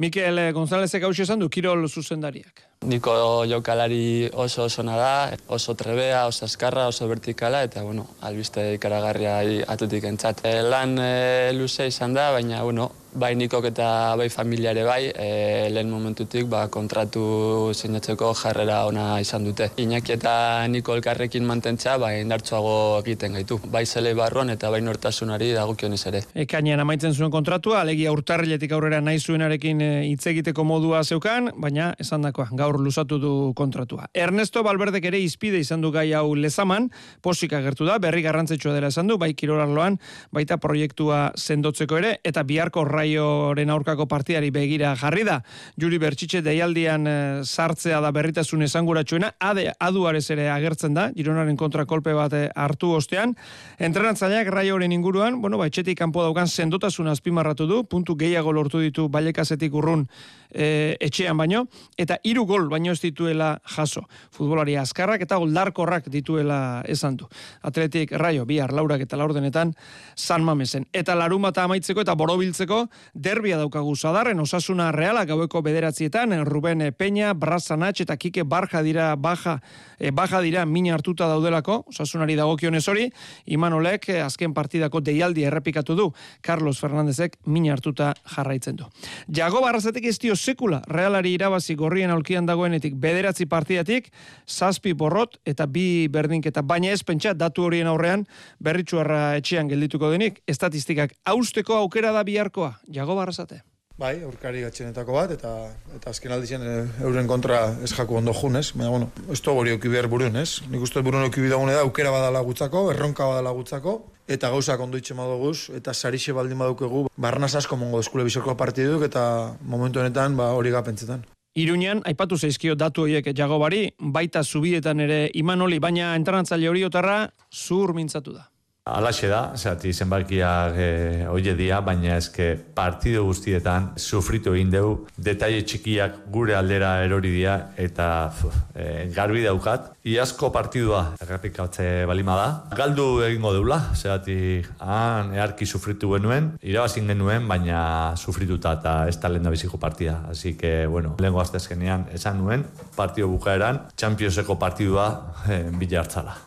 [0.02, 2.65] Mikel Gonzálezek hau esan du, Kirol zuzendariak.
[2.84, 9.38] Niko jokalari oso oso da, oso trebea, oso askarra, oso vertikala, eta, bueno, albiste ikaragarria
[9.66, 10.44] atletik entzat.
[10.44, 13.88] E, lan e, luze izan da, baina, bueno, bai nikok eta
[14.18, 19.70] bai familiare bai, e, lehen momentutik ba, kontratu sinatzeko jarrera ona izan dute.
[19.80, 23.58] Iñaki eta niko elkarrekin mantentza, ba, indartsuago egiten gaitu.
[23.72, 26.22] Bai zele barruan eta bai nortasunari dagokionez ere.
[26.46, 31.94] Ekainean amaitzen zuen kontratua, alegia urtarriletik aurrera nahi zuenarekin e, hitz egiteko modua zeukan, baina
[32.02, 34.10] esan dakoa, gaur lusatu du kontratua.
[34.12, 36.90] Ernesto Balberdek ere izpide izan du gai hau lezaman,
[37.24, 39.96] posik agertu da, berri garrantzetsua dela esan du, bai kirorarloan,
[40.36, 45.38] baita proiektua sendotzeko ere, eta biharko rai Raioren aurkako partiari begira jarri da.
[45.78, 51.86] Juri Bertxitxe deialdian e, sartzea da berritasun esanguratsuena, ade aduarez ere agertzen da, Gironaren kontra
[51.86, 53.36] kolpe bat eh, hartu ostean.
[53.78, 59.06] Entrenatzaileak Raioren inguruan, bueno, ba, etxetik kanpo daukan sendotasun azpimarratu du, puntu gehiago lortu ditu
[59.12, 60.08] balekazetik urrun
[60.56, 61.66] e, etxean baino,
[62.00, 64.06] eta hiru gol baino ez dituela jaso.
[64.32, 67.28] Futbolari azkarrak eta goldarkorrak dituela esan du.
[67.62, 69.74] Atletik Raio, bihar laurak eta laurdenetan
[70.16, 70.86] San Mamesen.
[70.96, 78.06] Eta larumata amaitzeko eta borobiltzeko derbia daukagu zadarren osasuna reala gaueko bederatzietan Ruben Peña, Brazanatx
[78.06, 79.60] eta Kike Barja dira baja,
[79.98, 83.10] e, baja dira mina hartuta daudelako, osasunari dagokionez hori,
[83.46, 86.08] Imanolek e, azken partidako deialdi errepikatu du,
[86.40, 88.88] Carlos Fernandezek mina hartuta jarraitzen du.
[89.32, 94.10] Jago barrazetek ez dio sekula realari irabazi gorrien aulkian dagoenetik bederatzi partidatik,
[94.46, 98.26] zazpi borrot eta bi berdinketa, baina ez pentsa datu horien aurrean
[98.62, 103.62] berritxuarra etxean geldituko denik, estatistikak austeko aukera da biharkoa, jago barrazate.
[103.96, 105.50] Bai, aurkari gatxenetako bat, eta
[105.96, 106.72] eta azken aldizien e,
[107.08, 110.60] euren kontra ez jaku ondo junez, baina, bueno, ez to gori oki behar burun, ez?
[110.68, 113.94] Nik uste burun oki bidagune da, aukera badala gutzako, erronka badala gutzako,
[114.28, 119.06] eta gauzak ondo itxe madoguz, eta sarixe baldin badukegu, barnaz asko mongo eskule bizorko partiduk,
[119.08, 119.22] eta
[119.62, 121.24] momentu honetan, ba, hori gapentzetan.
[121.56, 127.96] Iruñan, aipatu zeizkio datu horiek jagobari, baita zubietan ere imanoli, baina entranatzaile hori otarra, zur
[127.96, 128.44] mintzatu da.
[128.86, 130.90] Alaxe da, zati zenbakiak e,
[131.26, 137.56] oie dia, baina eske partido guztietan sufritu egin dugu, detaile txikiak gure aldera erori dia,
[137.82, 138.30] eta
[138.78, 139.90] e, garbi daukat.
[140.06, 142.46] Iazko partidua errepikatze balima da.
[142.78, 149.34] Galdu egingo deula, zati han earki sufritu genuen, irabazin genuen, baina sufrituta eta ez da
[149.34, 150.20] lehen da biziko partida.
[150.30, 152.62] Así que, bueno, lehen goaztezkenean esan nuen,
[152.94, 155.10] partido bukaeran, Championseko partidua
[155.50, 156.44] e, bila hartzala.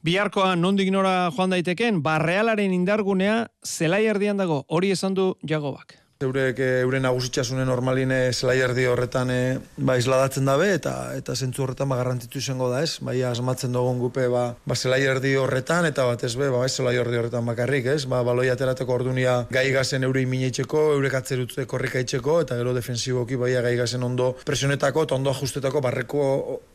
[0.00, 3.34] Biharkoa nondik nora joan daiteken, barrealaren indargunea
[3.68, 5.98] zelai erdian dago, hori esan du jagobak.
[6.20, 11.96] Eurek euren nagusitxasune normaline zelai horretan e, ba, isladatzen dabe eta eta zentzu horretan ba,
[11.96, 12.98] garrantitu izango da ez.
[13.00, 16.74] Bai, asmatzen dugun gupe ba, ba zelai erdi horretan eta bat ez be, ba, ez
[16.76, 18.04] zelai erdi horretan bakarrik ez.
[18.04, 23.40] Ba, baloi aterateko ordunia gai gazen eurei mineitzeko, eurek atzerutze korrika itxeko eta gero defensiboki
[23.40, 26.28] bai gai gazen ondo presionetako eta ondo ajustetako barreko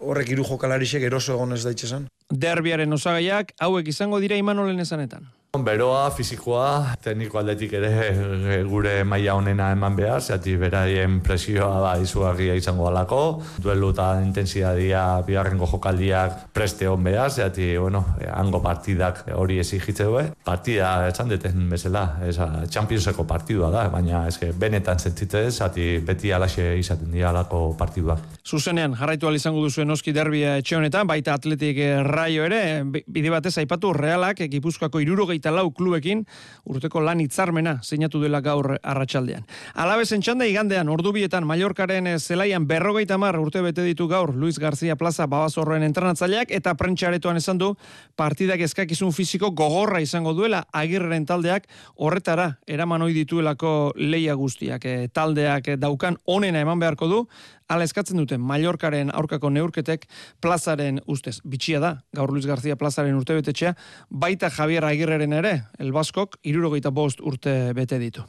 [0.09, 2.09] horrek iru jokalarisek eroso egon ez daitxesan.
[2.33, 5.27] Derbiaren osagaiak hauek izango dira imanolen esanetan.
[5.55, 11.93] Beroa, fizikoa, tekniko aldetik ere e, gure maila honena eman behar, zehati beraien presioa da
[12.01, 13.21] izugarria izango alako,
[13.63, 20.09] duelu eta intensidadia bigarrengo jokaldiak preste hon behar, zehati, bueno, e, hango partidak hori ezigitze
[20.09, 26.35] du, partida esan deten bezala, eza, Championseko partidua da, baina eske benetan zentzitze, zehati beti
[26.35, 28.34] alaxe izaten dira alako partiduak.
[28.45, 33.91] Zuzenean, jarraitu izango duzuen oski derbia etxe honetan, baita atletik raio ere, bide batez aipatu
[33.93, 36.25] realak, ekipuzkoako irurogeita hogeita lau klubekin
[36.65, 39.45] urteko lan hitzarmena sinatu dela gaur arratsaldean.
[39.73, 44.95] Alabesen txanda igandean ordubietan Mallorcaren eh, zelaian berrogeita mar urte bete ditu gaur Luis García
[44.95, 47.75] Plaza babazorroen entrenatzaileak eta prentxaretoan esan du
[48.15, 54.85] partidak eskakizun fiziko gogorra izango duela agirren taldeak horretara eraman ohi dituelako leia guztiak.
[54.85, 57.21] E, taldeak daukan onena eman beharko du
[57.65, 60.03] Ala eskatzen duten Mallorcaren aurkako neurketek
[60.41, 61.39] plazaren ustez.
[61.49, 63.71] Bitxia da, gaur Luis García plazaren urte betetxea,
[64.09, 68.21] baita Javier Agirreren ere, el Baskok, irurogeita bost urte bete ditu.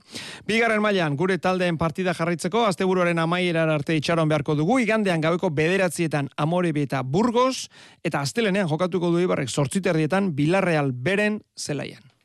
[0.48, 6.32] Bigarren mailan gure taldeen partida jarraitzeko, asteburuaren amaierar arte itxaron beharko dugu, igandean gabeko bederatzietan
[6.36, 7.68] amore eta burgos,
[8.02, 12.15] eta astelenean jokatuko du ibarrek sortziterdietan Bilarreal beren zelaian.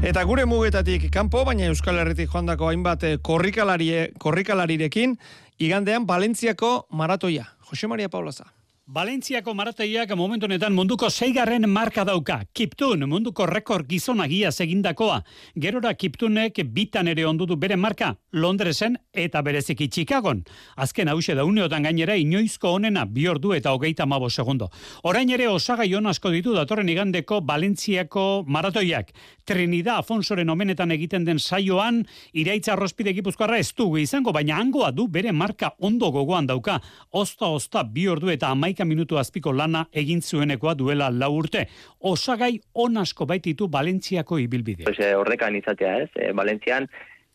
[0.00, 5.12] Eta gure mugetatik kanpo, baina Euskal Herritik joandako hainbat eh, korrikalarirekin,
[5.60, 7.44] igandean Valentziako maratoia.
[7.68, 8.48] Jose Maria Paulaza.
[8.90, 12.40] Valentziako maratoiak momentu honetan munduko zeigarren marka dauka.
[12.52, 15.20] Kiptun munduko rekord gizonagia segindakoa.
[15.54, 20.40] Gerora Kiptunek bitan ere ondutu bere marka Londresen eta bereziki Chicagon.
[20.74, 24.68] Azken hause da uneotan gainera inoizko onena bi ordu eta hogeita mabo segundo.
[25.04, 29.12] Orain ere osaga asko ditu datorren igandeko Valentziako maratoiak.
[29.44, 35.06] Trinidad Afonsoren omenetan egiten den saioan, iraitza rospide gipuzkoarra ez du izango, baina hangoa du
[35.06, 36.80] bere marka ondo gogoan dauka.
[37.12, 41.66] Osta, osta, bi ordu eta amaik minutu azpiko lana egin zuenekoa duela lau urte.
[42.00, 44.84] Osagai on asko baititu Valentziako ibilbidea.
[44.84, 46.10] Pues, eh, horrekan izatea, ez?
[46.16, 46.88] E, Valentzian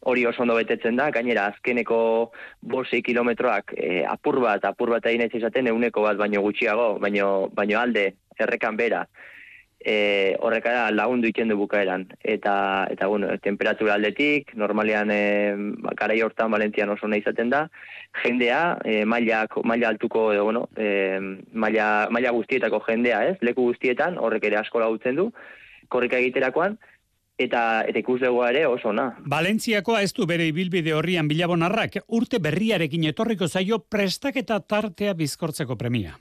[0.05, 2.31] hori oso ondo betetzen da, gainera azkeneko
[2.61, 7.49] bosi kilometroak e, apur bat, apur bat egin ez izaten euneko bat baino gutxiago, baino,
[7.53, 9.05] baino alde, errekan bera
[9.85, 12.07] e, horrekara lagundu iten du bukaeran.
[12.23, 12.55] Eta,
[12.91, 15.19] eta bueno, temperatura aldetik, normalean e,
[15.99, 17.67] karai hortan Valentian oso nahi izaten da,
[18.23, 20.89] jendea, e, maila, maila altuko, e, bueno, e,
[21.53, 25.29] maila, maila guztietako jendea, ez, leku guztietan, horrek ere asko lagutzen du,
[25.87, 26.79] korrika egiterakoan,
[27.37, 29.11] eta eta ikus ere oso na.
[29.19, 36.15] Valentziakoa ez du bere ibilbide horrian bilabonarrak, urte berriarekin etorriko zaio prestaketa tartea bizkortzeko premia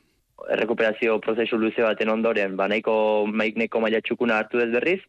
[0.51, 5.01] errekuperazio prozesu luze baten ondoren, ba, nahiko, nahiko maila txukuna hartu ez berriz,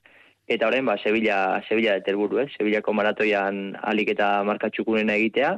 [0.48, 2.50] eta horren, ba, Sevilla, Sevilla deterburu, eh?
[2.58, 5.56] Sevillako maratoian alik eta marka txukunena egitea,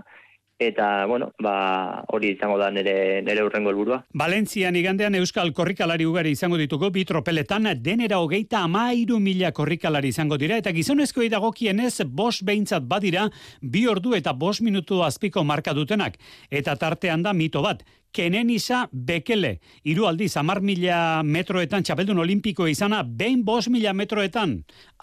[0.59, 3.99] eta bueno, ba, hori izango da nere nere urrengo helburua.
[4.17, 10.37] Valentzian igandean euskal korrikalari ugari izango ditugu bi tropeletan denera hogeita amairu mila korrikalari izango
[10.37, 13.27] dira eta gizonezkoei dagokienez bos behintzat badira
[13.61, 16.17] bi ordu eta bos minutu azpiko marka dutenak
[16.49, 17.85] eta tartean da mito bat
[18.17, 24.55] Kenen isa bekele, iru aldiz, amar mila metroetan, txapeldun olimpiko izana, behin bos mila metroetan,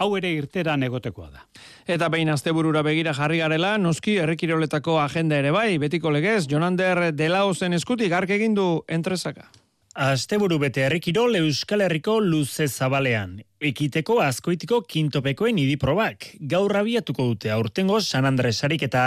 [0.03, 1.45] hau ere irtera negotekoa da.
[1.87, 7.79] Eta behin asteburura begira jarri garela, noski errekiroletako agenda ere bai, betiko legez, Jonander Delaozen
[7.79, 9.47] eskutik, egin du entresaka.
[9.95, 13.37] Asteburu bete herrikirol Euskal Herriko luze zabalean.
[13.63, 16.27] Ekiteko azkoitiko kintopekoen idiprobak.
[16.51, 19.05] Gaur abiatuko dute aurtengo San Andresarik eta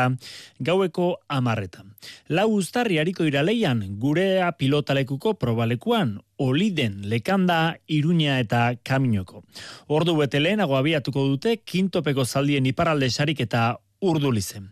[0.64, 1.92] gaueko amarretan.
[2.30, 9.44] Lau ustarri hariko iraleian gurea pilotalekuko probalekuan, oliden, lekanda, iruña eta kaminoko.
[9.92, 14.72] Ordu bete lehenago abiatuko dute kintopeko zaldien iparalde sarik eta urdulizen.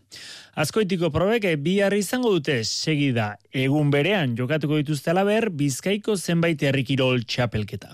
[0.56, 7.90] Azkoitiko probek bihar izango dute segida egun berean jokatuko dituzte alaber bizkaiko zenbait herrikirol txapelketa.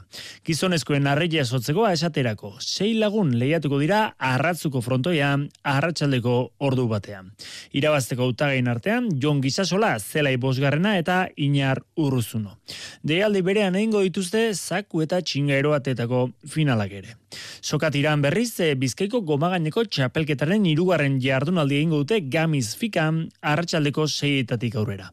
[0.47, 5.33] Gizonezkoen arreia sotzeko esaterako, sei lagun lehiatuko dira arratzuko frontoia
[5.73, 7.33] arratsaldeko ordu batean.
[7.75, 12.61] Irabazteko utagain artean, Jon Gizasola zelai bosgarrena eta Inar Urruzuno.
[13.03, 17.19] Deialdi berean egingo dituzte zaku eta txinga eroatetako finalak ere.
[17.63, 25.07] Sokatiran berriz, bizkaiko gomagaineko txapelketaren irugarren jardunaldi egingo dute gam Gamiz Fikan arratsaldeko seietatik aurrera.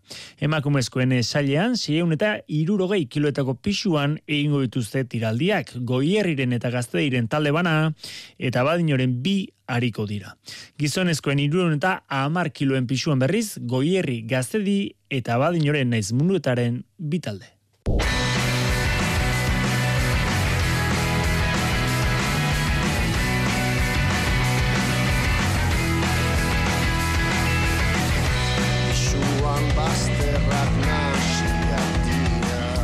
[0.44, 7.94] Emakumezkoen sailean, sieun eta irurogei kiloetako pisuan egingo dituzte tiraldiak, goierriren eta gazteiren talde bana,
[8.38, 9.38] eta badinoren bi
[9.72, 10.34] hariko dira.
[10.76, 17.56] Gizonezkoen irurun eta amar kiloen pisuan berriz, goierri gaztedi eta badinoren naiz munduetaren bitalde.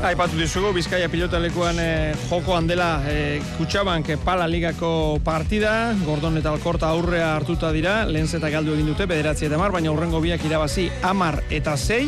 [0.05, 6.91] Aipatu dizugu, Bizkaia pilotalekuan e, jokoan dela e, Kutsabank Pala Ligako partida, Gordon eta Alkorta
[6.93, 10.91] aurrea hartuta dira, lehen zeta galdu egin dute, bederatzi eta mar, baina urrengo biak irabazi
[11.01, 12.03] amar eta zei,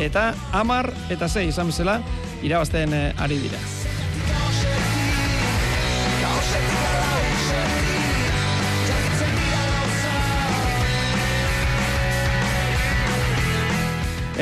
[0.00, 2.00] eta amar eta zei, izan bezala,
[2.40, 3.60] irabazten e, ari dira.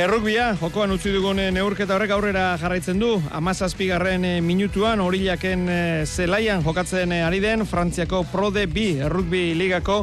[0.02, 3.12] Errukbia, jokoan utzi dugun eh, neurketa horrek aurrera jarraitzen du.
[3.38, 10.00] Amazazpigarren eh, minutuan, horilaken eh, zelaian jokatzen ari den, Frantziako Prode B, errukbi ligako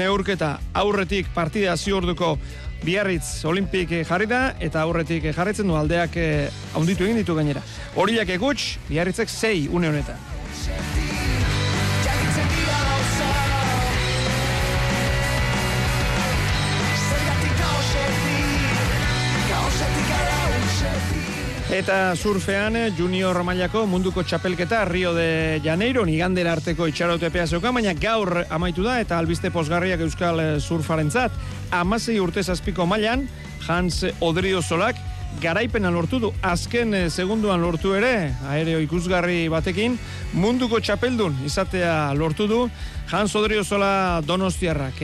[0.00, 0.54] neurketa.
[0.72, 2.38] Aurretik partida ziurduko
[2.80, 6.16] biarritz olimpik jarri da, eta aurretik jarraitzen du aldeak
[6.72, 7.60] haunditu egin ditu gainera.
[7.92, 10.31] Horiak egutx, biarritzek zei une honetan.
[21.72, 28.42] Eta surfean junior mailako munduko txapelketa Rio de Janeiro igandera arteko itxarotepea zeuka, baina gaur
[28.52, 31.32] amaitu da eta albiste posgarriak euskal surfarentzat.
[31.72, 33.24] Amasei urte zazpiko mailan
[33.64, 35.00] Hans Odrio Solak
[35.40, 39.96] garaipena lortu du, azken segunduan lortu ere, aereo ikusgarri batekin,
[40.34, 42.66] munduko txapeldun izatea lortu du,
[43.08, 45.00] Hans Odrio Sola donostiarrak,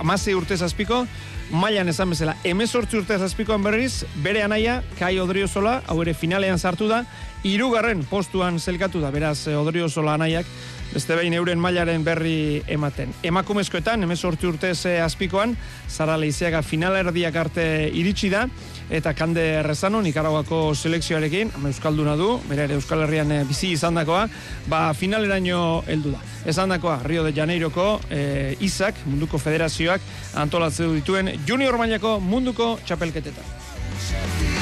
[0.00, 1.04] amasei urte zazpiko,
[1.50, 6.88] mailan esan bezala, emezortzi urte zazpikoan berriz, bere anaia, Kai Odriozola, hau ere finalean sartu
[6.90, 7.04] da,
[7.46, 10.48] irugarren postuan zelkatu da, beraz, Odriozola anaiak,
[10.92, 13.12] beste behin euren mailaren berri ematen.
[13.26, 15.56] Emakumezkoetan, emezortzi urte ze azpikoan,
[15.88, 18.46] Zara Leiziaga finalerdiak arte iritsi da,
[18.90, 24.26] eta Kande Rezano, Nikaraguako selekzioarekin, Euskalduna du, bere ere Euskal Herrian eh, bizi izandakoa,
[24.70, 26.22] ba finaleraino heldu da.
[26.46, 30.04] Esandakoa Rio de Janeiroko e, Izak, munduko federazioak
[30.38, 34.55] antolatzen dituen junior mailako munduko txapelketetan.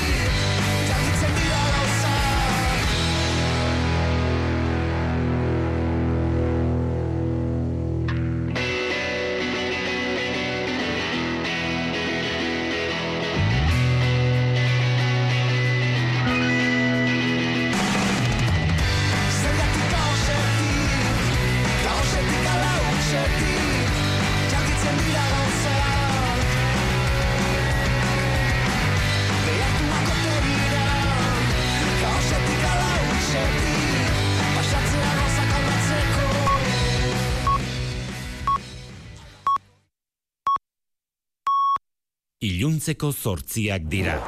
[42.45, 44.19] Iluntzeko zortziak dira.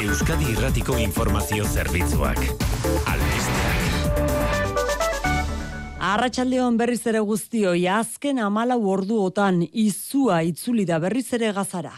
[0.00, 2.40] Euskadi Irratiko Informazio Zerbitzuak.
[3.12, 3.84] Albisteak.
[6.08, 11.92] Arratxaldeon berriz ere guztioi, azken amala orduotan izua itzuli da berriz ere gazara.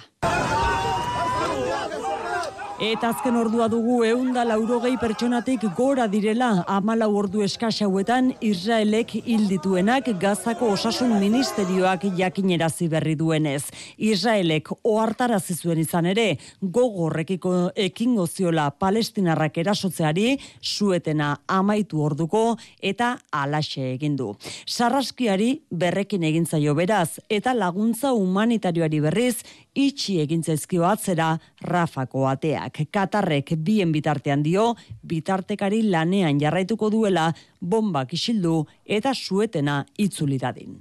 [2.81, 10.71] Eta azken ordua dugu eunda laurogei pertsonatik gora direla amala ordu eskasauetan Israelek hildituenak gazako
[10.79, 13.67] osasun ministerioak jakinerazi berri duenez.
[13.99, 23.91] Israelek ohartarazi zuen izan ere gogorrekiko ekingo ziola palestinarrak erasotzeari suetena amaitu orduko eta alaxe
[23.91, 24.33] egin du.
[24.65, 29.35] Sarraskiari berrekin egin zaio beraz eta laguntza humanitarioari berriz
[29.75, 32.70] itxi egin zaizkio atzera Rafako ateak.
[32.91, 40.81] Katarrek bien bitartean dio, bitartekari lanean jarraituko duela bombak isildu eta suetena itzuli dadin.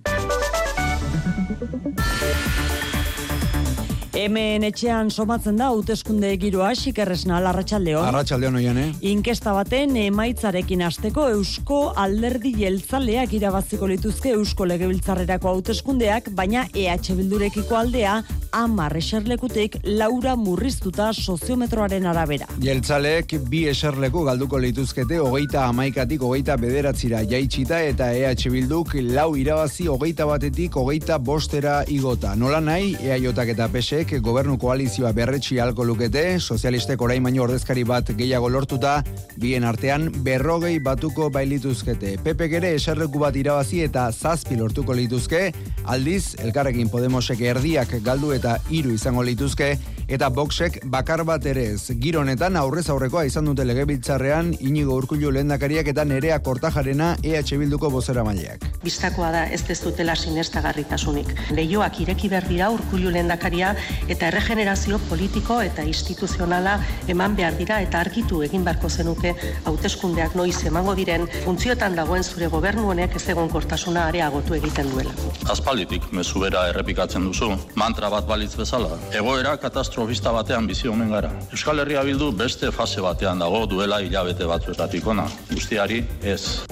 [4.19, 8.03] Hemen etxean somatzen da hauteskunde giroa xikerresna larratsaldeon.
[8.09, 8.87] Arratsaldeon oian, eh?
[9.13, 17.79] Inkesta baten emaitzarekin hasteko Eusko Alderdi Jeltzaleak irabaziko lituzke Eusko Legebiltzarrerako hauteskundeak, baina EH Bildurekiko
[17.79, 18.17] aldea
[18.51, 22.49] hamar eserlekutik laura murriztuta soziometroaren arabera.
[22.59, 29.87] Jeltzaleek bi eserleku galduko lituzkete hogeita amaikatik hogeita bederatzira jaitsita eta EH Bilduk lau irabazi
[29.87, 32.35] hogeita batetik hogeita bostera igota.
[32.35, 38.09] Nola nahi, EAJak eta PSek gobernu koalizioa berretxi halko lukete, sozialistek orain baino ordezkari bat
[38.17, 39.03] gehiago lortuta,
[39.37, 42.15] bien artean berrogei batuko bailituzkete.
[42.25, 45.51] Pepe gere eserreku bat irabazi eta zazpi lortuko lituzke,
[45.85, 49.75] aldiz, elkarrekin Podemosek erdiak galdu eta hiru izango lituzke,
[50.09, 51.93] eta boxek bakar bat ere ez.
[52.01, 58.23] Gironetan aurrez aurrekoa izan dute legebiltzarrean inigo urkullu lehendakariak eta nerea kortajarena EH Bilduko bozera
[58.25, 58.65] maileak.
[58.83, 61.29] Bistakoa da ez dezutela sinestagarritasunik.
[61.53, 63.75] Leioak ireki behar dira urkullu lehendakaria
[64.07, 69.35] eta erregenerazio politiko eta instituzionala eman behar dira eta argitu egin beharko zenuke
[69.65, 75.13] hauteskundeak noiz emango diren funtzioetan dagoen zure gobernu honek ez egon kortasuna areagotu egiten duela.
[75.49, 78.97] Aspalditik mesubera errepikatzen duzu, mantra bat balitz bezala.
[79.13, 81.31] Egoera katastro katastrofista batean bizi omen gara.
[81.51, 85.27] Euskal Herria bildu beste fase batean dago duela hilabete batzuetatik ona.
[85.51, 86.63] Guztiari ez.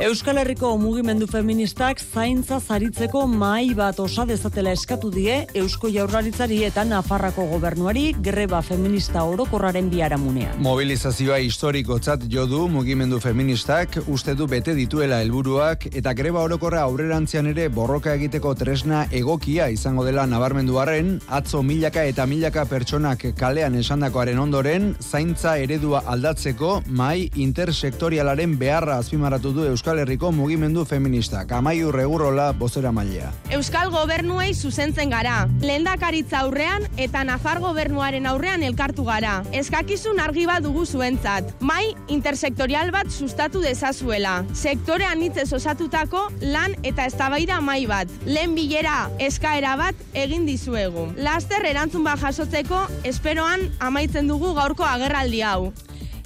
[0.00, 6.84] Euskal Herriko mugimendu feministak zaintza zaritzeko mai bat osa dezatela eskatu die Eusko Jaurlaritzari eta
[6.88, 10.56] Nafarrako gobernuari greba feminista orokorraren biharamunean.
[10.64, 17.52] Mobilizazioa historikotzat jo du mugimendu feministak uste du bete dituela helburuak eta greba orokorra aurrerantzean
[17.52, 24.40] ere borroka egiteko tresna egokia izango dela nabarmenduarren atzo milaka eta milaka pertsonak kalean esandakoaren
[24.40, 31.44] ondoren zaintza eredua aldatzeko mai intersektorialaren beharra azpimarratu du Euskal Herriko mugimendu feminista.
[31.46, 33.32] Kamaiu Regurrola bozera mailea.
[33.50, 35.48] Euskal gobernuei zuzentzen gara.
[35.60, 39.42] Lehendakaritza aurrean eta Nafar gobernuaren aurrean elkartu gara.
[39.52, 41.50] Eskakizun argi bat dugu zuentzat.
[41.60, 44.44] Mai intersektorial bat sustatu dezazuela.
[44.54, 48.08] Sektore anitzez osatutako lan eta eztabaida mai bat.
[48.24, 51.08] Lehen bilera eskaera bat egin dizuegu.
[51.16, 55.72] Laster erantzun bat jasotzeko esperoan amaitzen dugu gaurko agerraldi hau.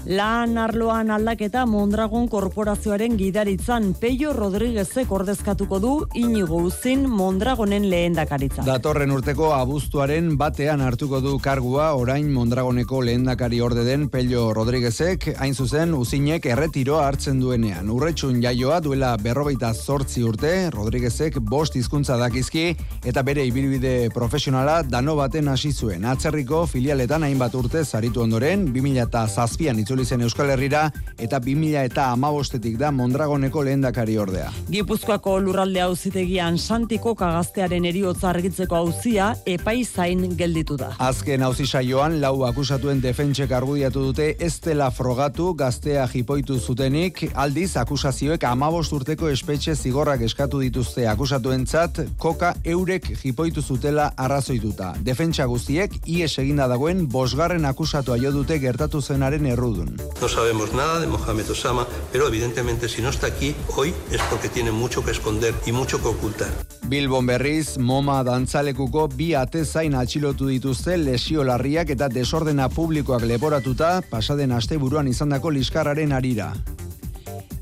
[0.07, 8.63] Lan arloan aldaketa Mondragon korporazioaren gidaritzan Peio Rodriguezek ordezkatuko du inigo uzin Mondragonen lehendakaritza.
[8.63, 15.57] Datorren urteko abuztuaren batean hartuko du kargua orain Mondragoneko lehendakari orde den Pello Rodriguezek, hain
[15.59, 17.91] zuzen uzinek erretiroa hartzen duenean.
[17.91, 22.69] Urretxun jaioa duela berrogeita zortzi urte, Rodriguezek bost hizkuntza dakizki
[23.03, 26.07] eta bere ibilbide profesionala dano baten hasi zuen.
[26.07, 32.11] Atzerriko filialetan hainbat urte zaritu ondoren, 2000 zazpian itzuli zen Euskal Herrira eta 2000 eta
[32.13, 34.51] amabostetik da Mondragoneko lehendakari ordea.
[34.69, 40.93] Gipuzkoako lurralde auzitegian Santiko kagaztearen eriotza argitzeko auzia epai zain gelditu da.
[40.99, 47.77] Azken auzi saioan lau akusatuen defentsek argudiatu dute ez dela frogatu gaztea jipoitu zutenik, aldiz
[47.77, 54.93] akusazioek amabost urteko espetxe zigorrak eskatu dituzte akusatuentzat koka eurek jipoitu zutela arrazoituta.
[55.01, 59.86] Defentsa guztiek ies eginda dagoen bosgarren akusatua jo dute gertatu zenaren errudun.
[60.21, 64.49] No sabemos nada de Mohamed Osama, pero evidentemente si no está aquí hoy es porque
[64.49, 66.49] tiene mucho que esconder y mucho que ocultar.
[66.89, 74.53] Bilbon berriz, MoMA dantzalekuko bi atezain atxilotu dituzte lesio larriak eta desordena publikoak leporatuta pasaden
[74.53, 76.53] asteburuan izandako liskarraren arira.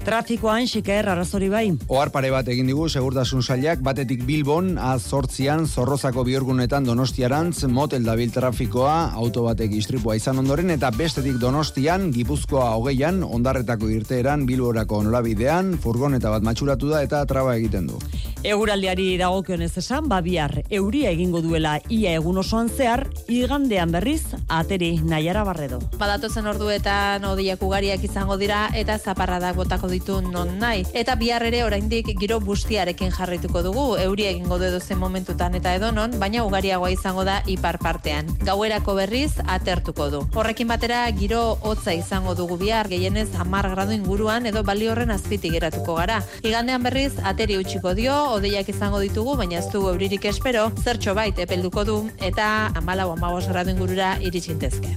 [0.04, 1.62] Trafikoan xiker arrazori bai.
[1.88, 8.28] Ohar pare bat egin digu segurtasun sailak batetik Bilbon azortzian zorrozako biurgunetan donostiarantz motel dabil
[8.34, 15.78] trafikoa auto batek istripua izan ondoren eta bestetik donostian gipuzkoa hogeian ondarretako irteeran Bilborako nolabidean
[15.80, 18.02] furgoneta bat matxuratu da eta traba egiten du.
[18.44, 25.46] Eguraldiari dagokionez esan, babiar euria egingo duela ia egun osoan zehar, igandean berriz, ateri nahiara
[25.48, 25.78] barredo.
[25.96, 30.84] Badatozen orduetan odiak ugariak izango dira eta zaparradak botako ditu non nahi.
[30.92, 36.18] Eta bihar ere oraindik giro bustiarekin jarrituko dugu, euria egingo du edozen momentutan eta edonon,
[36.20, 38.28] baina ugariagoa izango da ipar partean.
[38.44, 40.22] Gauerako berriz atertuko du.
[40.34, 45.54] Horrekin batera giro hotza izango dugu bihar, gehienez 10 gradu inguruan edo bali horren azpitik
[45.54, 46.20] geratuko gara.
[46.42, 51.38] Igandean berriz ateri utziko dio, odeiak izango ditugu, baina ez dugu euririk espero, zertxo bait
[51.38, 54.96] epelduko du eta 14 15 gradu ingurura iritsintezke.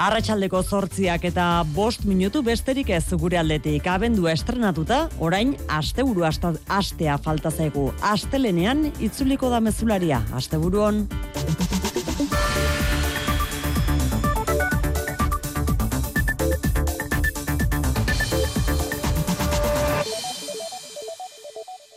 [0.00, 7.50] Arratxaldeko zortziak eta bost minutu besterik ez gure aldetik abendu estrenatuta, orain asteburu astea falta
[7.50, 7.90] zaigu.
[8.02, 11.06] Astelenean itzuliko da mezularia, asteburuon.